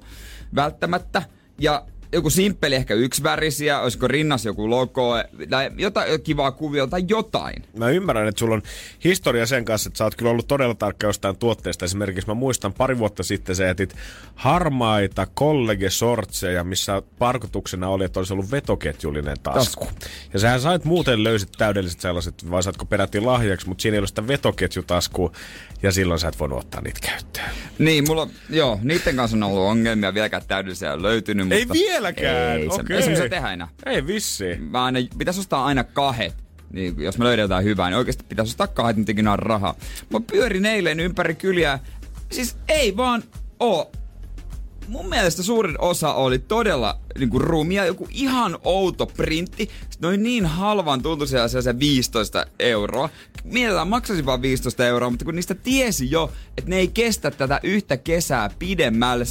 [0.55, 1.21] välttämättä.
[1.59, 5.13] Ja joku simppeli, ehkä yksivärisiä, olisiko rinnas joku logo,
[5.49, 7.63] tai jotain kivaa kuviota tai jotain.
[7.77, 8.61] Mä ymmärrän, että sulla on
[9.03, 11.85] historia sen kanssa, että sä oot kyllä ollut todella tarkka jostain tuotteesta.
[11.85, 13.95] Esimerkiksi mä muistan pari vuotta sitten sä jätit
[14.35, 19.85] harmaita college-sortseja, missä tarkoituksena oli, että olisi ollut vetoketjullinen tasku.
[19.85, 20.07] Tasku.
[20.33, 24.09] Ja sähän sait muuten löysit täydelliset sellaiset, vai saatko peräti lahjaksi, mutta siinä ei ollut
[24.09, 25.31] sitä vetoketjutaskua,
[25.83, 27.49] ja silloin sä et voinut ottaa niitä käyttöön.
[27.79, 31.51] Niin, mulla, joo, niiden kanssa on ollut ongelmia, vieläkään täydellisiä löytynyt.
[31.51, 31.73] Ei mutta
[32.15, 32.57] vieläkään?
[32.57, 32.95] Ei, se, Okei.
[32.95, 33.67] ei semmoisia tehdä enää.
[33.85, 34.55] Ei vissi.
[34.59, 36.35] Mä aina, pitäisi ostaa aina kahdet.
[36.71, 39.75] Niin, jos mä löydän jotain hyvää, niin oikeasti pitäisi ostaa kahdet, niin tekin on rahaa.
[40.09, 41.79] Mä pyörin eilen ympäri kyliä.
[42.31, 43.23] Siis ei vaan
[43.59, 43.91] oo.
[44.87, 49.69] Mun mielestä suurin osa oli todella niinku rumia, joku ihan outo printti.
[49.99, 53.09] Noin niin halvan tuntuisia se 15 euroa.
[53.43, 57.59] Mielellään maksaisi vaan 15 euroa, mutta kun niistä tiesi jo, että ne ei kestä tätä
[57.63, 59.25] yhtä kesää pidemmälle.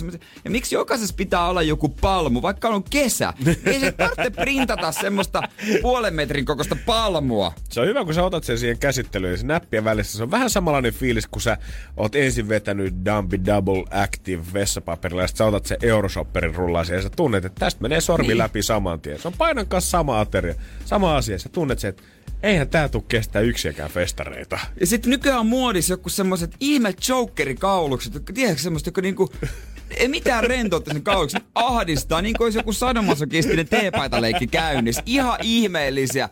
[0.45, 3.33] Ja miksi jokaisessa pitää olla joku palmu, vaikka on kesä?
[3.67, 5.43] Ei se tarvitse printata semmoista
[5.83, 7.53] puolen metrin kokoista palmua.
[7.71, 10.17] Se on hyvä, kun sä otat sen siihen käsittelyyn ja se näppien välissä.
[10.17, 11.59] Se on vähän samanlainen fiilis, kun sä
[11.97, 17.03] oot ensin vetänyt Dumpy Double Active vessapaperilla ja sit sä otat sen Euroshopperin rullaasi ja
[17.03, 18.39] sä tunnet, että tästä menee sormi niin.
[18.39, 19.19] läpi saman tien.
[19.19, 20.55] Se on painan kanssa sama ateria,
[20.85, 21.39] sama asia.
[21.39, 22.03] Sä tunnet sen, että
[22.43, 24.59] eihän tää tuu kestää yksiäkään festareita.
[24.81, 29.31] Ja sitten nykyään on muodissa joku semmoset ihme jokerikaulukset, jotka tiedätkö semmoista, jotka niinku
[29.97, 35.03] ei mitään rentoutta sen kauluksen ahdistaa, niin kuin olisi joku sadomasokistinen teepaitaleikki käynnissä.
[35.07, 36.29] Ihan ihmeellisiä.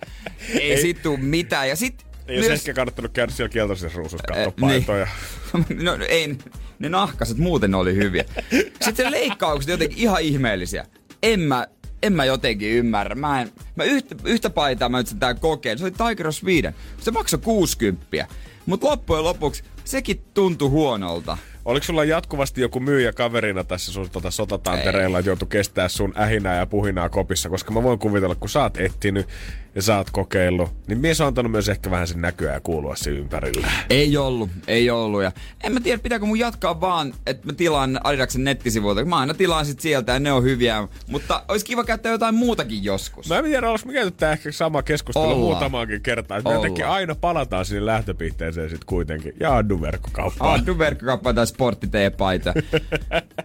[0.48, 0.82] Ei, ei.
[0.82, 1.68] sit tuu mitään.
[1.68, 2.50] Ja sit Ei myös...
[2.50, 4.54] ehkä kannattanut käydä siellä kieltoisessa ruusussa katsoa niin.
[4.60, 5.06] paitoja.
[5.82, 6.36] no no ei,
[6.78, 8.24] ne nahkaset muuten oli hyviä.
[8.50, 10.86] Sitten se leikkaukset jotenkin ihan ihmeellisiä.
[11.22, 11.66] En mä,
[12.04, 13.14] en mä jotenkin ymmärrä.
[13.14, 15.78] Mä, en, mä yhtä, yhtä paitaa mä nyt tää kokeen.
[15.78, 16.74] Se oli Tiger of Sweden.
[17.00, 18.26] Se maksoi 60.
[18.66, 21.38] Mutta loppujen lopuksi sekin tuntui huonolta.
[21.64, 26.56] Oliko sulla jatkuvasti joku myyjä kaverina tässä sun tota, sotatantereilla, että joutui kestää sun ähinää
[26.56, 27.48] ja puhinaa kopissa?
[27.48, 29.28] Koska mä voin kuvitella, kun sä oot etsinyt
[29.74, 32.96] ja sä oot kokeillut, niin mies on antanut myös ehkä vähän sen näkyä ja kuulua
[32.96, 33.70] siinä ympärillä.
[33.90, 35.22] Ei ollut, ei ollut.
[35.22, 35.32] Ja
[35.64, 39.04] en mä tiedä, pitääkö mun jatkaa vaan, että mä tilaan Adidaksen nettisivuilta.
[39.04, 40.88] Mä aina tilaan sit sieltä ja ne on hyviä.
[41.08, 43.28] Mutta olisi kiva käyttää jotain muutakin joskus.
[43.28, 43.92] Mä en tiedä, olis me
[44.32, 45.40] ehkä sama keskustelu Ollaan.
[45.40, 46.38] muutamaankin kertaa.
[46.38, 49.32] että Me jotenkin aina palataan sinne lähtöpisteeseen sit kuitenkin.
[49.40, 50.60] Ja Addu verkkokauppaan.
[50.60, 52.54] Addu verkkokauppa tai sporttiteepaita.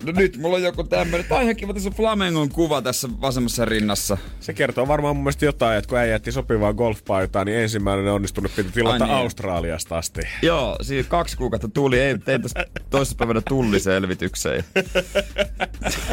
[0.03, 1.25] No nyt mulla on joku tämmönen.
[1.25, 4.17] Tää on ihan kiva tässä Flamengon kuva tässä vasemmassa rinnassa.
[4.39, 8.51] Se kertoo varmaan mun mielestä jotain, että kun äijä jätti sopivaa golfpaitaa, niin ensimmäinen onnistunut
[8.55, 9.17] piti tilata Ai niin.
[9.17, 10.22] Australiasta asti.
[10.41, 11.99] Joo, siinä kaksi kuukautta tuli.
[11.99, 14.63] Ei, tein tässä toisessa päivänä tulliselvitykseen.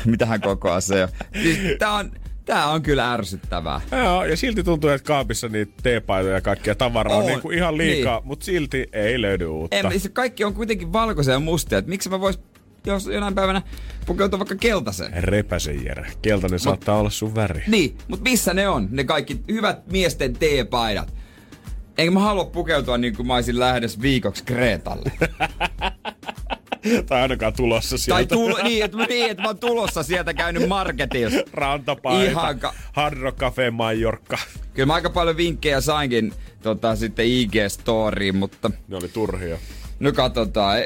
[0.04, 1.08] Mitähän kokoa se.
[1.42, 2.12] Siis tää on,
[2.44, 3.80] tää on kyllä ärsyttävää.
[3.92, 7.58] Joo, ja silti tuntuu, että kaapissa niitä teepaitoja ja kaikkia tavaraa on, On, niin kuin
[7.58, 8.26] ihan liikaa, niin.
[8.26, 9.76] mutta silti ei löydy uutta.
[9.76, 11.78] En, se kaikki on kuitenkin valkoisia ja mustia.
[11.78, 12.40] Et miksi mä vois
[12.86, 13.62] jos jonain päivänä
[14.06, 15.24] pukeutua vaikka keltaiseen.
[15.24, 16.06] Repäsen Jere.
[16.22, 17.62] Keltainen saattaa olla sun väri.
[17.66, 21.14] Niin, mutta missä ne on, ne kaikki hyvät miesten teepaidat?
[21.98, 25.12] Enkä mä halua pukeutua niin kuin mä olisin lähdössä viikoksi Kreetalle.
[27.08, 28.16] tai ainakaan tulossa sieltä.
[28.16, 31.40] Tai tulo, niin, että, niin, että mä oon tulossa sieltä käynyt marketissa.
[31.52, 34.38] Rantapaita, Ihan ka- Hard Rock Cafe Majorka.
[34.74, 36.32] Kyllä mä aika paljon vinkkejä sainkin
[36.62, 39.58] tota, sitten IG-storiin, mutta Ne oli turhia.
[40.00, 40.78] No katsotaan.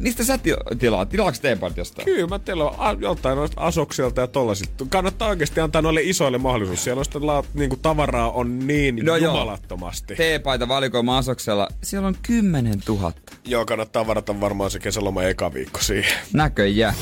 [0.00, 1.08] Mistä sä ti- tilaat?
[1.08, 2.04] Tilaatko teepaidat jostain?
[2.06, 4.70] Kyllä mä on a- joltain noista asoksilta ja tollasit.
[4.88, 6.84] Kannattaa oikeasti antaa noille isoille mahdollisuus.
[6.84, 10.14] Siellä noista la- niinku tavaraa on niin No jumalattomasti.
[10.16, 11.68] Teepaita valikoima Asoksella.
[11.82, 13.12] Siellä on 10 000.
[13.44, 16.18] Joo, kannattaa varata varmaan se kesäloma eka viikko siihen.
[16.32, 16.94] Näköjään.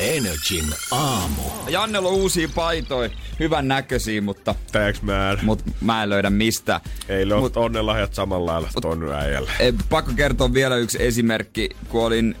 [0.00, 1.42] Energin aamu.
[1.68, 3.10] Jannella on uusia paitoja.
[3.40, 5.38] Hyvän näköisiä, mutta, Thanks man.
[5.42, 6.80] mutta mä en löydä mistä.
[7.08, 9.50] Ei ole Mut- onnenlahjat samalla lailla ton äijälle.
[9.90, 12.36] Pakko kertoa vielä yksi esimerkki, kun olin...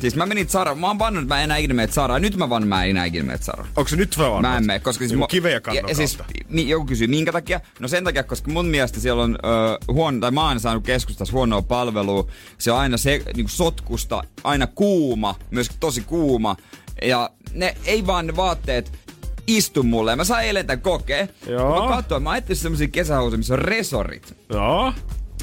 [0.00, 2.22] Siis mä menin Zara, mä oon vannut, että mä en enää ikinä mene Zaraan.
[2.22, 3.68] Nyt mä vannon, mä en enää ikinä mene Zaraan.
[3.76, 4.42] Onko se nyt vaan?
[4.42, 5.20] Mä en mene, koska siis...
[5.28, 6.18] Kiven ja kannon ja, siis,
[6.48, 7.60] mi, joku kysyy, minkä takia?
[7.80, 11.32] No sen takia, koska mun mielestä siellä on ö, huono, tai mä oon saanut keskustassa
[11.32, 12.26] huonoa palvelua.
[12.58, 16.56] Se on aina se, niin sotkusta, aina kuuma, myös tosi kuuma.
[17.02, 18.92] Ja ne ei vaan ne vaatteet
[19.46, 20.16] istu mulle.
[20.16, 21.26] Mä sain eilen tämän kokea.
[21.46, 21.88] Joo.
[21.88, 24.36] Mä katsoin, mä ajattelin semmosia kesähousuja, missä on resorit.
[24.52, 24.92] Joo.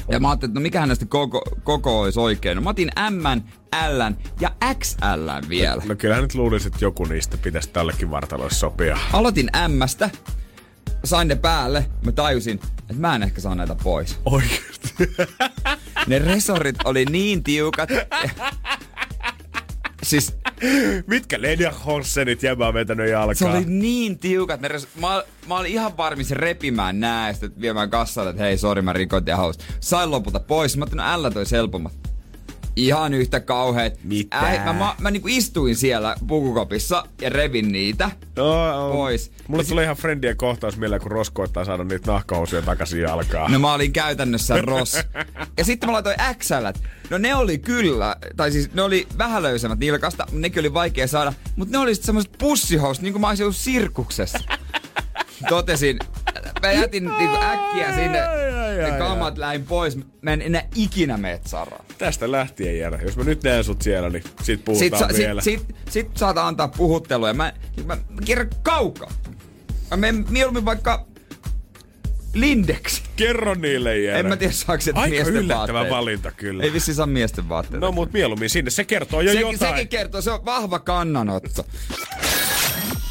[0.08, 2.56] Ja mä ajattelin, että no mikähän näistä koko, koko olisi oikein.
[2.56, 3.40] No mä otin M,
[3.88, 5.82] L ja XL vielä.
[5.86, 8.98] No kyllähän nyt luulisin, että joku niistä pitäisi tällekin vartaloille sopia.
[9.12, 10.10] Aloitin Mstä,
[11.04, 14.18] sain ne päälle, mä tajusin, että mä en ehkä saa näitä pois.
[14.24, 14.94] Oikeesti.
[16.06, 17.88] Ne resorit oli niin tiukat.
[20.02, 20.32] siis
[21.06, 23.34] Mitkä Lenia Hossenit jäbä on vetänyt jalkaa?
[23.34, 24.62] se oli niin tiukat.
[24.62, 24.88] Res...
[25.00, 26.96] mä, mä olin ihan varmis repimään
[27.32, 29.58] sitten viemään kassalle, että hei, sori, mä rikoin ja haus.
[29.80, 30.76] Sain lopulta pois.
[30.76, 32.09] Mä no L toi helpommat.
[32.76, 33.98] Ihan yhtä kauheet.
[34.04, 34.38] Mitä?
[34.38, 38.10] Äi, mä, mä, mä niinku istuin siellä pukukopissa ja revin niitä.
[38.36, 39.32] No, Pois.
[39.48, 43.52] Mulle tulee ihan friendien kohtaus mieleen, kun Rosko koittaa saada niitä nahkahousuja takaisin jalkaan.
[43.52, 44.98] No mä olin käytännössä Ross.
[45.58, 46.66] Ja sitten mä laitoin XL.
[47.10, 51.32] No ne oli kyllä, tai siis ne oli vähän löysemmät nilkasta, nekin oli vaikea saada.
[51.56, 54.38] Mutta ne oli sitten semmoiset pussihousut, niin kuin mä olisin ollut sirkuksessa.
[55.48, 55.98] Totesin,
[56.62, 58.20] mä jätin niinku äkkiä sinne
[58.76, 59.98] ne kamat lähin pois.
[60.22, 61.84] Mä en enää ikinä mene Zaraan.
[61.98, 62.98] Tästä lähtien Jere.
[63.02, 65.40] Jos mä nyt näen sut siellä, niin sit Sit, puhutaan sa, vielä.
[65.40, 67.52] sit, sit, sit saat antaa puhuttelua ja mä,
[67.86, 69.12] mä, mä kierrän kaukaa.
[69.90, 71.06] Mä menen mieluummin vaikka
[72.34, 73.02] Lindeksi.
[73.16, 74.18] Kerro niille Jere.
[74.20, 75.96] En mä tiedä saako se Aika miesten yllättävä vaatteita.
[75.96, 76.62] valinta kyllä.
[76.62, 77.86] Ei vissi saa miesten vaatteita.
[77.86, 78.70] No mut mieluummin sinne.
[78.70, 79.58] Se kertoo jo Se, jotain.
[79.58, 81.66] sekin kertoo, se on vahva kannanotto.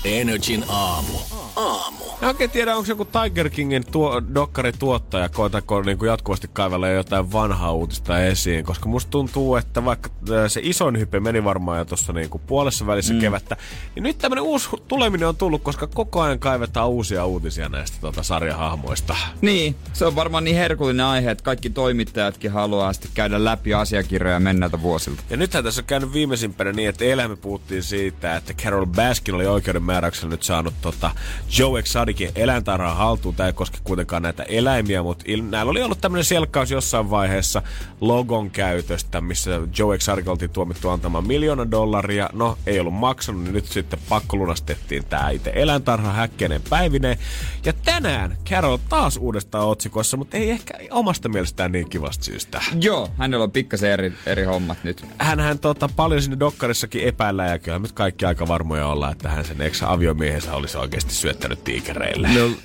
[0.06, 1.18] Energin aamu.
[1.60, 2.06] Aamu.
[2.22, 7.32] Mä oikein tiedä, onko se joku Tiger Kingin tuo, dokkarituottaja, koetako niin jatkuvasti kaivella jotain
[7.32, 11.86] vanhaa uutista esiin, koska musta tuntuu, että vaikka äh, se isoin hype meni varmaan jo
[11.86, 13.20] tuossa niin puolessa välissä mm.
[13.20, 13.58] kevättä,
[13.96, 18.24] niin nyt tämmönen uusi tuleminen on tullut, koska koko ajan kaivetaan uusia uutisia näistä tota,
[18.24, 19.16] sarjahahmoista.
[19.42, 24.40] Niin, se on varmaan niin herkullinen aihe, että kaikki toimittajatkin haluaa sitten käydä läpi asiakirjoja
[24.40, 25.24] mennältä vuosilta.
[25.30, 29.36] Ja nythän tässä on käynyt viimeisimpänä niin, että eilähän me puhuttiin siitä, että Carol Baskin
[29.36, 31.12] oli oikeuden määräyksellä nyt saanut tota
[31.58, 33.36] Joe Exoticin eläintarhaa haltuun.
[33.36, 37.62] Tämä ei koske kuitenkaan näitä eläimiä, mutta il- näillä oli ollut tämmöinen selkkaus jossain vaiheessa
[38.02, 42.30] logon käytöstä, missä Joe Exotic oltiin tuomittu antamaan miljoona dollaria.
[42.34, 47.18] No, ei ollut maksanut, niin nyt sitten pakkolunastettiin tämä itse eläintarha häkkeinen päivineen.
[47.66, 52.62] Ja tänään Carol taas uudestaan otsikossa, mutta ei ehkä omasta mielestään niin kivasta syystä.
[52.82, 55.06] Joo, hänellä on pikkasen eri, eri hommat nyt.
[55.18, 59.30] hän, hän tota, paljon sinne dokkarissakin epäillään ja kyllä nyt kaikki aika varmoja olla, että
[59.30, 62.28] hän sen ex-aviomiehensä olisi oikeasti syöttänyt tiikereille.
[62.28, 62.56] No,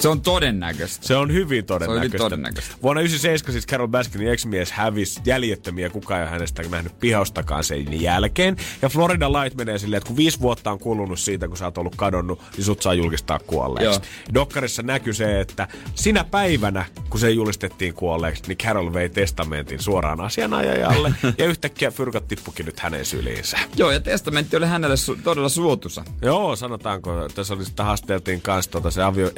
[0.00, 1.06] se on todennäköistä.
[1.06, 2.04] Se on hyvin todennäköistä.
[2.04, 2.74] hyvin todennäköistä.
[2.82, 8.00] Vuonna 1997 siis Carol Baskinin ex-mies hävisi jäljettömiä, kukaan ei ole hänestä nähnyt pihaustakaan sen
[8.02, 8.56] jälkeen.
[8.82, 11.78] Ja Florida Light menee silleen, että kun viisi vuotta on kulunut siitä, kun sä oot
[11.78, 14.00] ollut kadonnut, niin sut saa julkistaa kuolleeksi.
[14.00, 14.34] Joo.
[14.34, 20.20] Dokkarissa näkyy se, että sinä päivänä, kun se julistettiin kuolleeksi, niin Carol vei testamentin suoraan
[20.20, 23.58] asianajajalle ja yhtäkkiä fyrkat tippukin nyt hänen syliinsä.
[23.76, 26.04] Joo, ja testamentti oli hänelle su- todella suotusa.
[26.22, 29.30] Joo, sanotaanko, tässä oli sitten haasteltiin kanssa tota se avio,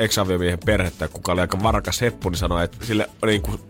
[0.48, 3.60] ex-aviomiehen perhettä, kuka oli aika varakas heppu, niin sanoi, että sille niin kuin,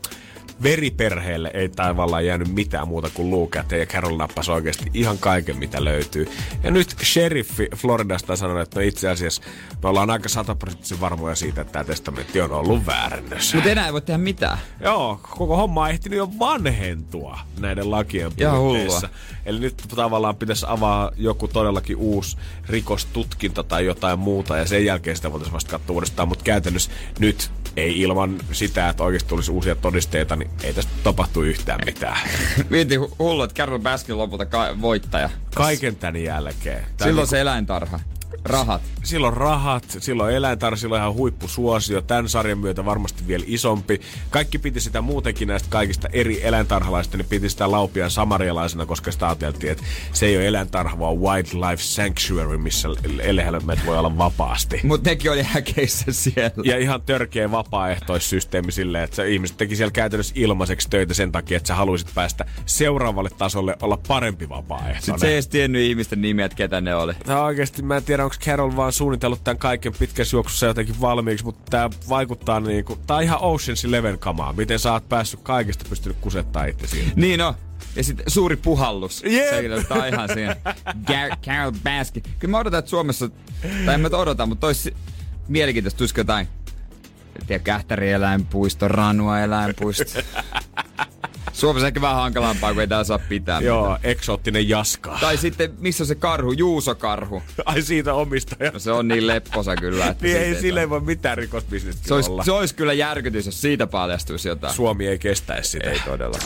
[0.62, 5.56] veriperheelle ei tavallaan jäänyt mitään muuta kuin luu käteen ja Carol nappasi oikeasti ihan kaiken,
[5.56, 6.28] mitä löytyy.
[6.62, 9.42] Ja nyt sheriffi Floridasta sanoi, että no itse asiassa
[9.82, 13.56] me ollaan aika sataprosenttisen varmoja siitä, että tämä testamentti on ollut väärennössä.
[13.56, 14.58] Mutta enää ei voi tehdä mitään.
[14.80, 19.08] Joo, koko homma on ehtinyt jo vanhentua näiden lakien puitteissa.
[19.44, 22.36] Eli nyt tavallaan pitäisi avaa joku todellakin uusi
[22.68, 27.50] rikostutkinta tai jotain muuta, ja sen jälkeen sitä voitaisiin vasta katsoa uudestaan, mutta käytännössä nyt
[27.76, 32.18] ei ilman sitä, että oikeasti tulisi uusia todisteita, niin ei tästä tapahtu yhtään mitään.
[32.70, 35.30] Mieti hu- hullu, että Carol Baskin lopulta ka- voittaja.
[35.54, 36.82] Kaiken tämän jälkeen.
[36.82, 38.00] Tää Silloin niinku- se eläintarha.
[38.44, 38.82] Rahat.
[39.04, 44.00] silloin rahat, silloin eläintar, silloin ihan huippusuosio, tämän sarjan myötä varmasti vielä isompi.
[44.30, 49.26] Kaikki piti sitä muutenkin näistä kaikista eri eläintarhalaisista, niin piti sitä laupian samarialaisena, koska sitä
[49.26, 52.88] ajateltiin, että se ei ole eläintarha, vaan wildlife sanctuary, missä
[53.22, 54.80] elehelmet voi olla vapaasti.
[54.82, 56.62] Mutta nekin oli häkeissä siellä.
[56.64, 61.56] Ja ihan törkeä vapaaehtoissysteemi silleen, että se ihmiset teki siellä käytännössä ilmaiseksi töitä sen takia,
[61.56, 65.02] että sä haluaisit päästä seuraavalle tasolle olla parempi vapaaehtoinen.
[65.02, 67.14] Sitten se ei edes tiennyt ihmisten nimiä, että ketä ne oli.
[67.14, 71.44] Tää oikeesti, mä en tiedä, onko Carol vaan suunnitellut tämän kaiken pitkässä juoksussa jotenkin valmiiksi,
[71.44, 74.52] mutta tää vaikuttaa niinku, tää on ihan Ocean's Eleven kamaa.
[74.52, 77.12] Miten sä oot päässyt kaikesta pystynyt kusettaa itse siinä.
[77.16, 77.54] Niin no.
[77.96, 79.22] Ja sitten suuri puhallus.
[79.26, 79.50] Jep.
[79.50, 80.56] Sekin on ihan siinä.
[80.88, 82.22] Gar- Carol Baskin.
[82.38, 83.30] Kyllä mä odotan, että Suomessa,
[83.86, 84.94] tai en mä odota, mutta olisi
[85.48, 86.48] mielenkiintoista, tulisiko jotain,
[87.46, 90.04] tiedä, Kähtäri-eläinpuisto, Ranua-eläinpuisto.
[91.58, 93.60] Suomessa ehkä vähän hankalampaa, kun ei tää saa pitää.
[93.60, 94.00] Joo, mitään.
[94.12, 95.18] eksoottinen jaska.
[95.20, 96.52] Tai sitten, missä se karhu?
[96.52, 97.42] Juuso-karhu.
[97.64, 98.70] Ai siitä omistaja.
[98.70, 102.14] No se on niin lepposa kyllä, että Niin ei sille ei voi mitään rikosbisnestä se
[102.14, 102.44] olisi, olla.
[102.44, 104.74] se olisi kyllä järkytys, jos siitä paljastuisi jotain.
[104.74, 105.90] Suomi ei kestäisi sitä.
[105.90, 106.38] Ei todella.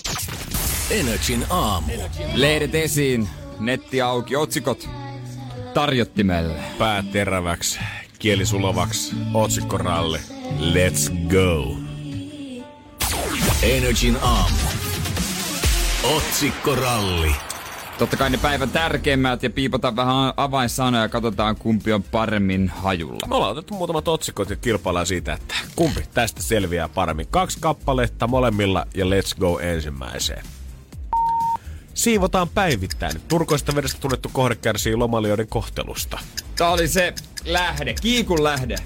[0.90, 1.92] Energin aamu.
[2.34, 3.28] Lehdet esiin,
[3.60, 4.88] netti auki, otsikot
[5.74, 6.60] tarjottimelle.
[6.78, 7.78] Pää teräväksi,
[8.18, 10.18] kieli sulavaksi, otsikkoralli.
[10.58, 11.76] Let's go.
[13.62, 14.56] Energin aamu.
[16.02, 17.34] Otsikkoralli.
[17.98, 23.26] Totta kai ne päivän tärkeimmät ja piipotaan vähän avainsanoja ja katsotaan kumpi on paremmin hajulla.
[23.28, 27.26] Me ollaan otettu muutamat otsikot ja kilpaillaan siitä, että kumpi tästä selviää paremmin.
[27.30, 30.44] Kaksi kappaletta molemmilla ja let's go ensimmäiseen.
[31.94, 33.20] Siivotaan päivittäin.
[33.28, 36.18] Turkoista vedestä tunnettu kohde kärsii lomalijoiden kohtelusta.
[36.56, 38.76] Tää oli se lähde, kiikun lähde.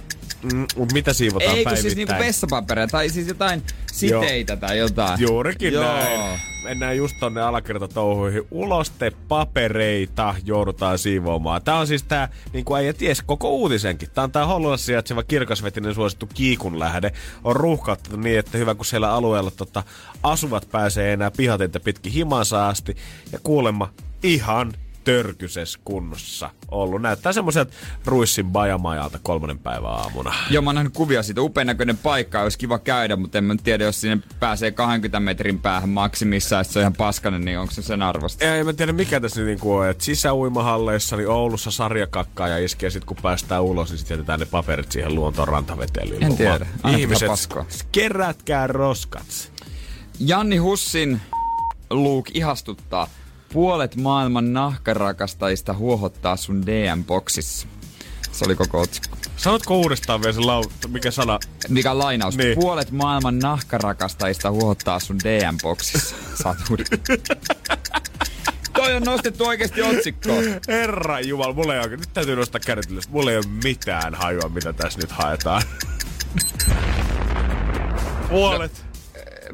[0.53, 1.82] Mm, mut mitä siivotaan Eikö päivittäin?
[1.82, 5.20] siis niinku vessapaperia tai siis jotain siteitä tai jotain?
[5.20, 5.84] Juurikin Joo.
[5.84, 6.40] näin.
[6.64, 8.42] Mennään just tonne alakertatouhuihin.
[8.51, 11.62] Uloste papereita joudutaan siivoamaan.
[11.62, 14.09] Tää on siis tää, niin kuin äijä ties, koko uutisenkin.
[14.14, 17.12] Tää on tää Hollolassa sijaitseva kirkasvetinen suosittu kiikun lähde.
[17.44, 19.82] On ruuhkattu niin, että hyvä kun siellä alueella tota,
[20.22, 22.97] asuvat pääsee enää pihatinta pitkin himansa asti.
[23.32, 23.92] Ja kuulemma
[24.22, 24.72] ihan
[25.07, 27.03] törkyses kunnossa ollut.
[27.03, 27.73] Näyttää semmoiselta
[28.05, 30.35] Ruissin bajamajalta kolmannen päivän aamuna.
[30.51, 31.43] Joo, mä oon nähnyt kuvia siitä.
[31.43, 35.59] Upean näköinen paikka, olisi kiva käydä, mutta en mä tiedä, jos sinne pääsee 20 metrin
[35.59, 38.45] päähän maksimissaan, että se on ihan paskanen, niin onko se sen arvosta?
[38.45, 43.05] En mä tiedä mikä tässä niinku on, että sisäuimahalleissa niin Oulussa sarjakakkaa ja iskee sit
[43.05, 46.67] kun päästään ulos, niin sit jätetään ne paperit siihen luontoon rantaveteen En tiedä.
[46.83, 47.31] Aina Ihmiset,
[47.93, 49.53] kerätkää roskat.
[50.19, 51.21] Janni Hussin
[51.91, 53.09] Luke ihastuttaa.
[53.53, 57.66] Puolet maailman nahkarakastajista huohottaa sun DM-boksissa.
[58.32, 59.16] Se oli koko otsikko.
[59.36, 60.64] Sanotko uudestaan vielä se lau...
[60.88, 61.38] mikä sana?
[61.68, 62.36] Mikä on lainaus?
[62.36, 62.59] Niin.
[62.59, 66.16] Puolet maailman nahkarakastajista huohottaa sun DM-boksissa.
[66.42, 66.57] Saat.
[68.72, 70.44] Toi on nostettu oikeasti otsikkoon.
[70.68, 72.01] Herra Jumala, mulla ei oikein...
[72.01, 73.09] Nyt täytyy nostaa kädet ylös.
[73.09, 75.62] Mulla ei ole mitään hajua, mitä tässä nyt haetaan.
[78.28, 78.86] Puolet.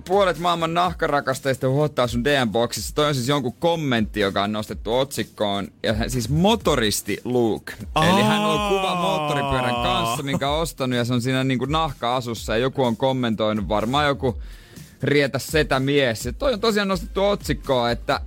[0.05, 2.95] Puolet maailman nahkarakastajista huottaa sun DM-boksissa.
[2.95, 5.69] Toi on siis jonkun kommentti, joka on nostettu otsikkoon.
[5.83, 7.73] Ja hän- siis motoristi Luke.
[8.03, 12.53] Eli hän on kuva moottoripyörän kanssa, minkä on ostanut ja se on siinä niinku nahka-asussa.
[12.53, 14.43] Ja joku on kommentoinut, varmaan joku
[15.03, 16.27] rietä setä mies.
[16.27, 18.21] Ja toi on tosiaan nostettu otsikkoon, että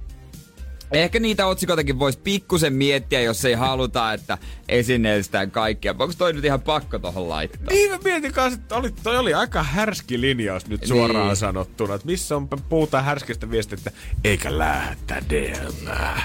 [0.96, 4.38] Ehkä niitä otsikoitakin voisi pikkusen miettiä, jos ei haluta, että
[4.70, 5.92] esineellistetään kaikkia.
[6.00, 7.68] Onko toi nyt ihan pakko tohon laittaa?
[7.70, 11.36] Niin mä mietin kanssa, että oli, toi oli aika härski linjaus nyt suoraan Niin.
[11.36, 11.96] sanottuna.
[11.96, 13.92] Että missä on, puhutaan härskistä viestistä,
[14.24, 16.22] eikä lähetä DMää.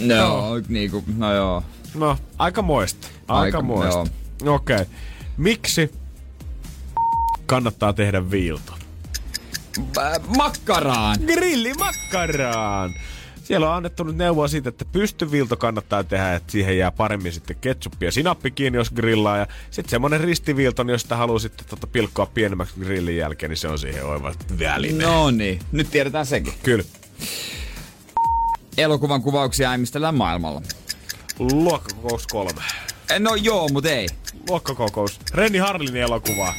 [0.00, 1.62] No, niinku, no joo.
[1.94, 3.08] No, aika moista.
[3.28, 4.00] Aika, Aika- moista.
[4.00, 4.76] Okei.
[4.76, 4.86] Okay.
[5.36, 5.90] Miksi
[7.46, 8.72] kannattaa tehdä viilto?
[9.98, 11.16] Äh, makkaraan!
[11.26, 12.90] Grillimakkaraan!
[13.46, 17.56] Siellä on annettu nyt neuvoa siitä, että pystyvilto kannattaa tehdä, että siihen jää paremmin sitten
[17.60, 19.36] ketsuppi ja sinappi kiinni, jos grillaa.
[19.36, 23.56] Ja sitten semmonen ristivilto, niin jos sitä haluaa sitten tota pilkkoa pienemmäksi grillin jälkeen, niin
[23.56, 25.04] se on siihen oiva väline.
[25.04, 26.52] No niin, nyt tiedetään sekin.
[26.62, 26.84] Kyllä.
[28.78, 30.62] Elokuvan kuvauksia äimistellään maailmalla.
[31.38, 32.62] Luokkakokous kolme.
[33.10, 34.08] Eh, No joo, mut ei.
[34.48, 35.20] Luokkakokous.
[35.34, 36.54] Renni Harlin elokuva.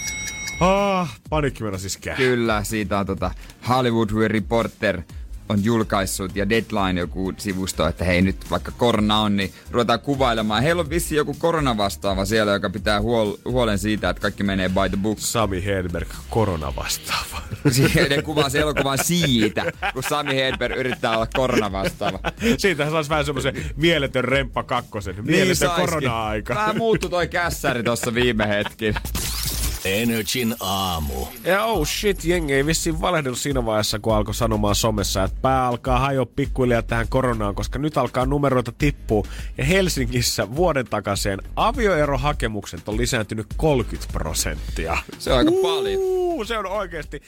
[0.59, 1.97] Ah, panikki siis.
[2.17, 3.31] Kyllä, siitä on tota
[3.69, 5.01] Hollywood Reporter
[5.49, 10.63] on julkaissut ja Deadline joku sivusto, että hei nyt vaikka korona on, niin ruvetaan kuvailemaan.
[10.63, 14.89] Heillä on vissi joku koronavastaava siellä, joka pitää huol- huolen siitä, että kaikki menee by
[14.89, 15.19] the book.
[15.19, 17.41] Sami Hedberg, korona vastaava.
[18.09, 22.19] Ne kuvaa se elokuvan siitä, kun Sami Hedberg yrittää olla koronavastaava.
[22.57, 25.15] Siitä saisi vähän semmoisen mieletön remppa kakkosen.
[25.21, 25.85] Mieletön saiskin.
[25.85, 26.55] korona-aika.
[26.55, 28.95] Vähän muuttui toi kässäri tossa viime hetkin.
[29.95, 31.25] Energin aamu.
[31.43, 35.67] Ja oh shit, jengi ei vissiin valehdellut siinä vaiheessa, kun alkoi sanomaan somessa, että pää
[35.67, 39.23] alkaa hajoa pikkuhiljaa tähän koronaan, koska nyt alkaa numeroita tippua.
[39.57, 44.97] Ja Helsingissä vuoden takaisin avioerohakemukset on lisääntynyt 30 prosenttia.
[45.19, 46.01] Se on aika paljon.
[46.01, 47.21] Uuu, se on oikeasti.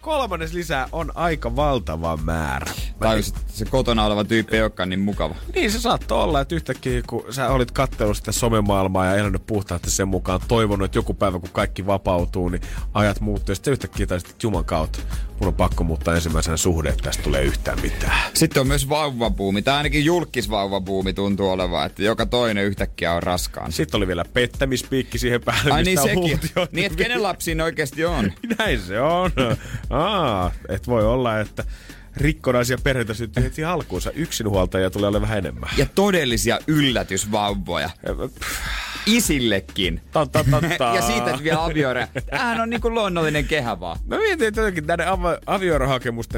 [0.00, 2.72] Kolmannes lisää on aika valtava määrä.
[2.98, 5.34] Tai se, se kotona oleva tyyppi ei olekaan niin mukava.
[5.54, 9.90] Niin se saattoi olla, että yhtäkkiä kun sä olit katsellut sitä somemaailmaa ja elänyt puhtaasti
[9.90, 12.62] sen mukaan, toivonut, että joku päivä kun kaikki vapautuu, niin
[12.94, 13.50] ajat muuttuu.
[13.52, 14.98] Ja sitten yhtäkkiä taisit, että juman kautta,
[15.40, 18.30] mun on pakko muuttaa ensimmäisenä suhde, että tästä tulee yhtään mitään.
[18.34, 23.72] Sitten on myös vauvabuumi, tai ainakin julkisvauvabuumi tuntuu olevan, että joka toinen yhtäkkiä on raskaan.
[23.72, 26.18] Sitten oli vielä pettämispiikki siihen päälle, Ai niin mistä sekin.
[26.18, 28.32] huuti jo- Niin, että kenen lapsi siinä oikeasti on?
[28.58, 29.30] Näin se on.
[29.90, 31.64] Aa, et voi olla, että
[32.16, 34.10] rikkonaisia perheitä syntyy heti alkuunsa.
[34.10, 35.70] Yksinhuoltajia tulee olemaan vähän enemmän.
[35.76, 37.90] Ja todellisia yllätysvauvoja.
[39.06, 40.00] Isillekin.
[40.12, 40.84] Totta, totta.
[40.94, 42.08] ja siitä että vielä avioire.
[42.30, 43.98] Tämähän on niinku luonnollinen kehä vaan.
[44.06, 45.38] Mä mietin, että jotenkin näiden av-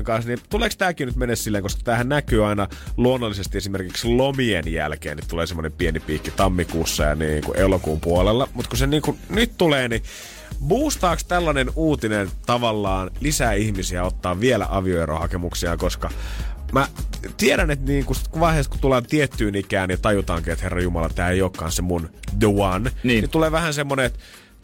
[0.05, 5.17] kanssa, niin tuleeko tämäkin nyt mennä silleen, koska tämähän näkyy aina luonnollisesti esimerkiksi lomien jälkeen,
[5.17, 8.49] niin tulee semmoinen pieni piikki tammikuussa ja niin kuin elokuun puolella.
[8.55, 10.03] Mutta kun se niin kuin nyt tulee, niin
[10.69, 16.11] boostaako tällainen uutinen tavallaan lisää ihmisiä ottaa vielä avioerohakemuksia, koska
[16.73, 16.89] mä
[17.37, 21.29] tiedän, että niin kun vaiheessa, kun tullaan tiettyyn ikään, niin tajutaankin, että herra Jumala, tämä
[21.29, 24.19] ei olekaan se mun the one, niin, niin tulee vähän semmoinen, että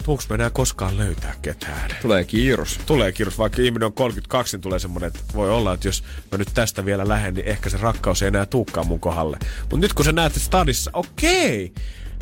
[0.05, 1.91] tuuks me enää koskaan löytää ketään.
[2.01, 2.79] Tulee kiirus.
[2.85, 6.37] Tulee kirjoitus, vaikka ihminen on 32, niin tulee semmoinen, että voi olla, että jos mä
[6.37, 9.37] nyt tästä vielä lähden, niin ehkä se rakkaus ei enää tuukkaan mun kohdalle.
[9.61, 11.73] Mutta nyt kun sä näet stadissa, okei,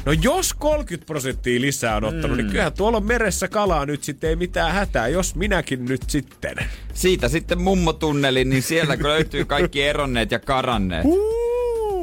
[0.05, 2.37] No jos 30 prosenttia lisää on ottanut, mm.
[2.37, 6.55] niin kyllähän tuolla on meressä kalaa nyt sitten, ei mitään hätää, jos minäkin nyt sitten.
[6.93, 11.05] Siitä sitten mummotunneli, niin siellä kun löytyy kaikki eronneet ja karanneet.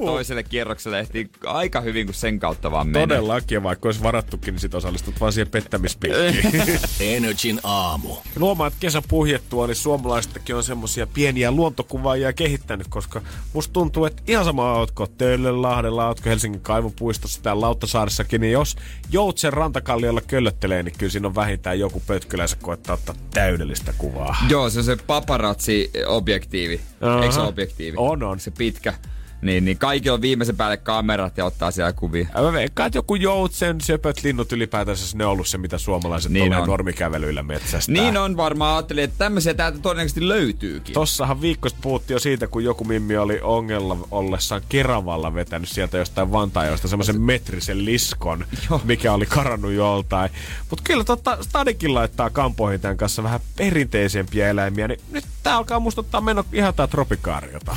[0.07, 3.07] Toiselle kierrokselle ehtii aika hyvin, kun sen kautta vaan menee.
[3.07, 6.81] Todellakin, vaikka olisi varattukin, niin sit osallistut vaan siihen pettämispiikkiin.
[7.17, 8.17] Energin aamu.
[8.37, 13.23] Luomaan, että kesä puhjettua, niin suomalaisetkin on semmosia pieniä luontokuvaajia kehittänyt, koska
[13.53, 18.77] musta tuntuu, että ihan sama ootko Töölönlahdella, ootko Helsingin kaivopuistossa tai Lauttasaaressakin, niin jos
[19.11, 24.37] Joutsen rantakalliolla köllöttelee, niin kyllä siinä on vähintään joku pötkylänsä koettaa ottaa täydellistä kuvaa.
[24.49, 26.81] Joo, se on se paparazzi-objektiivi.
[27.23, 27.97] Eikö se objektiivi?
[27.97, 28.41] On, on.
[28.41, 28.95] Se pitkä.
[29.43, 32.29] Niin, niin kaikki on viimeisen päälle kamerat ja ottaa siellä kuvia.
[32.43, 36.55] Mä veikkaan, että joku joutsen, söpöt, linnut ylipäätänsä, ne on ollut se, mitä suomalaiset Niin
[36.55, 36.67] on.
[36.69, 37.93] normikävelyillä metsästä.
[37.93, 40.93] Niin on varmaan, ajattelin, että tämmöisiä täältä todennäköisesti löytyykin.
[40.95, 46.33] Tossahan viikkosta puhuttiin jo siitä, kun joku mimmi oli ongella ollessaan Keravalla vetänyt sieltä jostain
[46.33, 48.81] Vantaajoista semmoisen metrisen liskon, Joo.
[48.85, 50.31] mikä oli karannut joltain.
[50.71, 55.81] Mutta kyllä tota, Stadikin laittaa kampoihin tämän kanssa vähän perinteisempiä eläimiä, niin nyt tää alkaa
[55.81, 57.77] muistuttaa mennä ihan tää tropikaariota.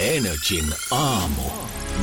[0.00, 1.42] Energin aamu.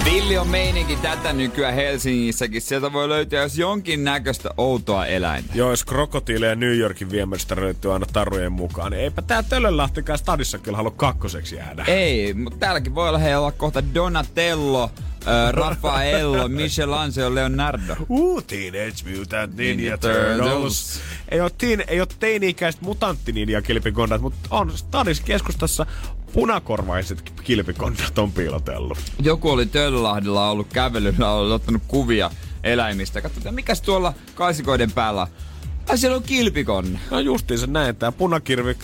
[0.05, 2.61] Villi on meininki tätä nykyään Helsingissäkin.
[2.61, 5.51] Sieltä voi löytyä jos jonkin näköistä outoa eläintä.
[5.55, 10.57] Joo, jos krokotiileja New Yorkin viemästä löytyy aina tarujen mukaan, niin eipä tää Tölönlahtikaan stadissa
[10.57, 11.85] kyllä halua kakkoseksi jäädä.
[11.87, 14.83] Ei, mutta täälläkin voi olla, hei, olla kohta Donatello,
[15.27, 17.95] äh, Raffaello, Michelangelo, Leonardo.
[18.09, 20.37] Uu, Teenage Mutant Ninja Ninja Turtles.
[20.37, 21.01] Turtles.
[21.29, 25.85] Ei ole, teen, ei ole teini-ikäiset mutanttininja kilpikonnat, mutta on Stadis keskustassa
[26.33, 28.97] punakorvaiset kilpikonnat on piilotellut.
[29.21, 32.31] Joku oli Töölölahdella ollut kävelyllä, oli ottanut kuvia
[32.63, 33.21] eläimistä.
[33.21, 35.27] Katsotaan, mikäs tuolla kaisikoiden päällä.
[35.89, 36.99] Ai siellä on kilpikonna.
[37.11, 38.77] No justiinsa näin, tää punakirvi,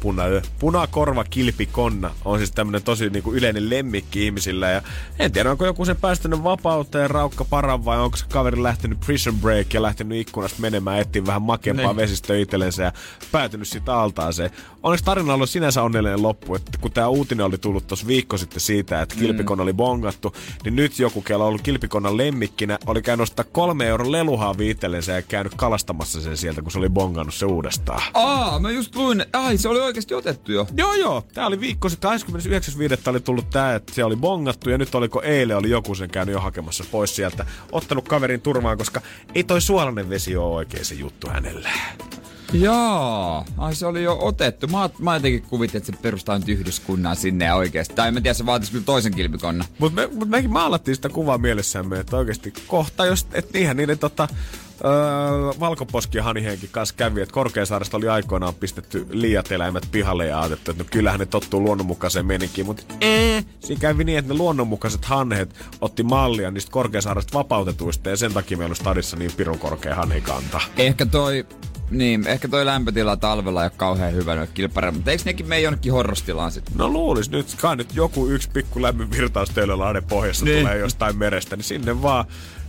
[0.00, 0.22] puna,
[0.58, 4.70] punakorva kilpikonna on siis tämmönen tosi niinku yleinen lemmikki ihmisillä.
[4.70, 4.82] Ja
[5.18, 9.34] en tiedä, onko joku sen päästänyt vapauteen raukka paran vai onko se kaveri lähtenyt prison
[9.40, 11.96] break ja lähtenyt ikkunasta menemään etsiä vähän makeampaa Niin.
[11.96, 12.92] vesistöä itsellensä ja
[13.32, 14.50] päätynyt siitä altaaseen.
[14.82, 18.60] Onneksi tarina on sinänsä onnellinen loppu, että kun tämä uutinen oli tullut tuossa viikko sitten
[18.60, 20.34] siitä, että kilpikonna oli bongattu,
[20.64, 25.12] niin nyt joku, kello on ollut kilpikonnan lemmikkinä, oli käynyt ostaa kolme euron leluhaavi itsellensä
[25.12, 28.02] ja käynyt kalastamassa sen sieltä, kun se oli bongannut se uudestaan.
[28.14, 30.66] Aa, mä just luin, ai se oli oikeasti otettu jo.
[30.76, 31.24] Joo, joo.
[31.34, 33.10] Tää oli viikko sitten, 29.5.
[33.10, 36.32] oli tullut tää, että se oli bongattu ja nyt oliko eilen oli joku sen käynyt
[36.32, 37.46] jo hakemassa pois sieltä.
[37.72, 39.00] Ottanut kaverin turvaan, koska
[39.34, 41.68] ei toi suolainen vesi ole oikein se juttu hänelle.
[42.52, 44.66] Joo, ai se oli jo otettu.
[44.66, 47.94] Mä, mä jotenkin kuvittelin, että se perustaa nyt yhdyskunnan sinne ja oikeasti.
[47.94, 49.64] Tai mä tiedä, se vaatisi kyllä toisen kilpikonna.
[49.78, 53.98] Mutta me, mut mekin maalattiin sitä kuvaa mielessämme, että oikeasti kohta, jos, et niinhän niiden
[53.98, 54.28] tota,
[54.84, 54.90] öö,
[55.60, 60.70] valkoposki ja hanihenki kanssa kävi, että Korkeasaaresta oli aikoinaan pistetty liiat eläimet pihalle ja ajateltu,
[60.70, 65.04] että no kyllähän ne tottuu luonnonmukaiseen meninkiin, mutta ee, siinä kävi niin, että ne luonnonmukaiset
[65.04, 69.94] hanhet otti mallia niistä Korkeasaaresta vapautetuista ja sen takia meillä on stadissa niin pirun korkea
[69.94, 70.60] hanhikanta.
[70.76, 71.46] Ehkä toi,
[71.90, 75.60] niin, ehkä toi lämpötila talvella ei ole kauhean hyvä noille kilpareille, mutta eikö nekin mene
[75.60, 76.74] jonnekin horrostilaan sitten?
[76.76, 80.54] No luulis nyt, kai nyt joku yksi pikku lämmin virtaus Töölölahden pohjassa Niin.
[80.54, 80.66] niin.
[80.66, 82.24] tulee jostain merestä, niin sinne vaan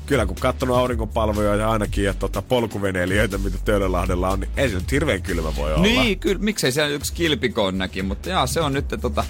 [0.08, 4.76] kyllä kun katsonut aurinkopalveluja ja ainakin ja tota, polkuveneilijöitä, mitä Töölölahdella on, niin ei se
[4.76, 5.84] nyt hirveän kylmä voi olla.
[5.84, 9.24] Niin, kyllä, miksei siellä yksi kilpikonnäkin, mutta jaa, se on nyt tota,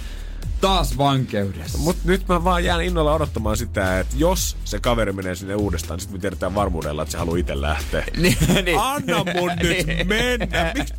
[0.60, 1.78] taas vankeudessa.
[1.78, 5.96] Mutta nyt mä vaan jään innolla odottamaan sitä, että jos se kaveri menee sinne uudestaan,
[5.96, 8.04] niin sitten me tiedetään varmuudella, että se haluaa itse lähteä.
[8.16, 8.78] niin, niin.
[8.78, 10.08] Anna mun nyt Niin.
[10.08, 10.72] mennä!
[10.74, 10.94] Miksi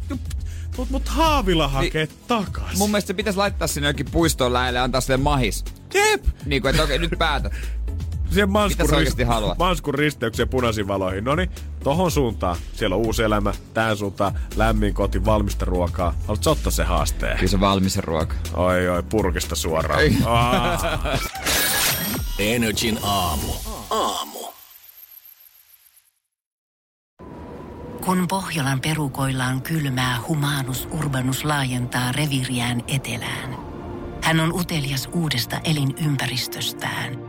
[0.78, 2.78] mut, mut haavilla hakee niin, takas?
[2.78, 5.64] Mun mielestä se pitäisi laittaa sinne jokin puistoon lähelle ja antaa sille mahis.
[5.94, 6.26] Jep!
[6.46, 7.54] Niin kuin, että okei, nyt päätät.
[8.30, 8.88] Siihen Manskun,
[9.28, 9.58] haluat?
[9.58, 11.24] Manskun risteykseen punaisiin valoihin.
[11.24, 11.50] No niin,
[11.84, 12.56] tohon suuntaan.
[12.74, 13.54] Siellä on uusi elämä.
[13.74, 16.14] Tähän suuntaan lämmin koti, valmista ruokaa.
[16.22, 17.38] Haluatko ottaa se haasteen?
[17.38, 18.36] Kyllä se valmis ruoka.
[18.54, 20.02] Oi oi, purkista suoraan.
[22.40, 23.48] Energin aamu.
[23.90, 24.40] Aamu.
[28.06, 33.58] Kun Pohjolan perukoillaan kylmää, humanus urbanus laajentaa reviriään etelään.
[34.24, 37.29] Hän on utelias uudesta elinympäristöstään.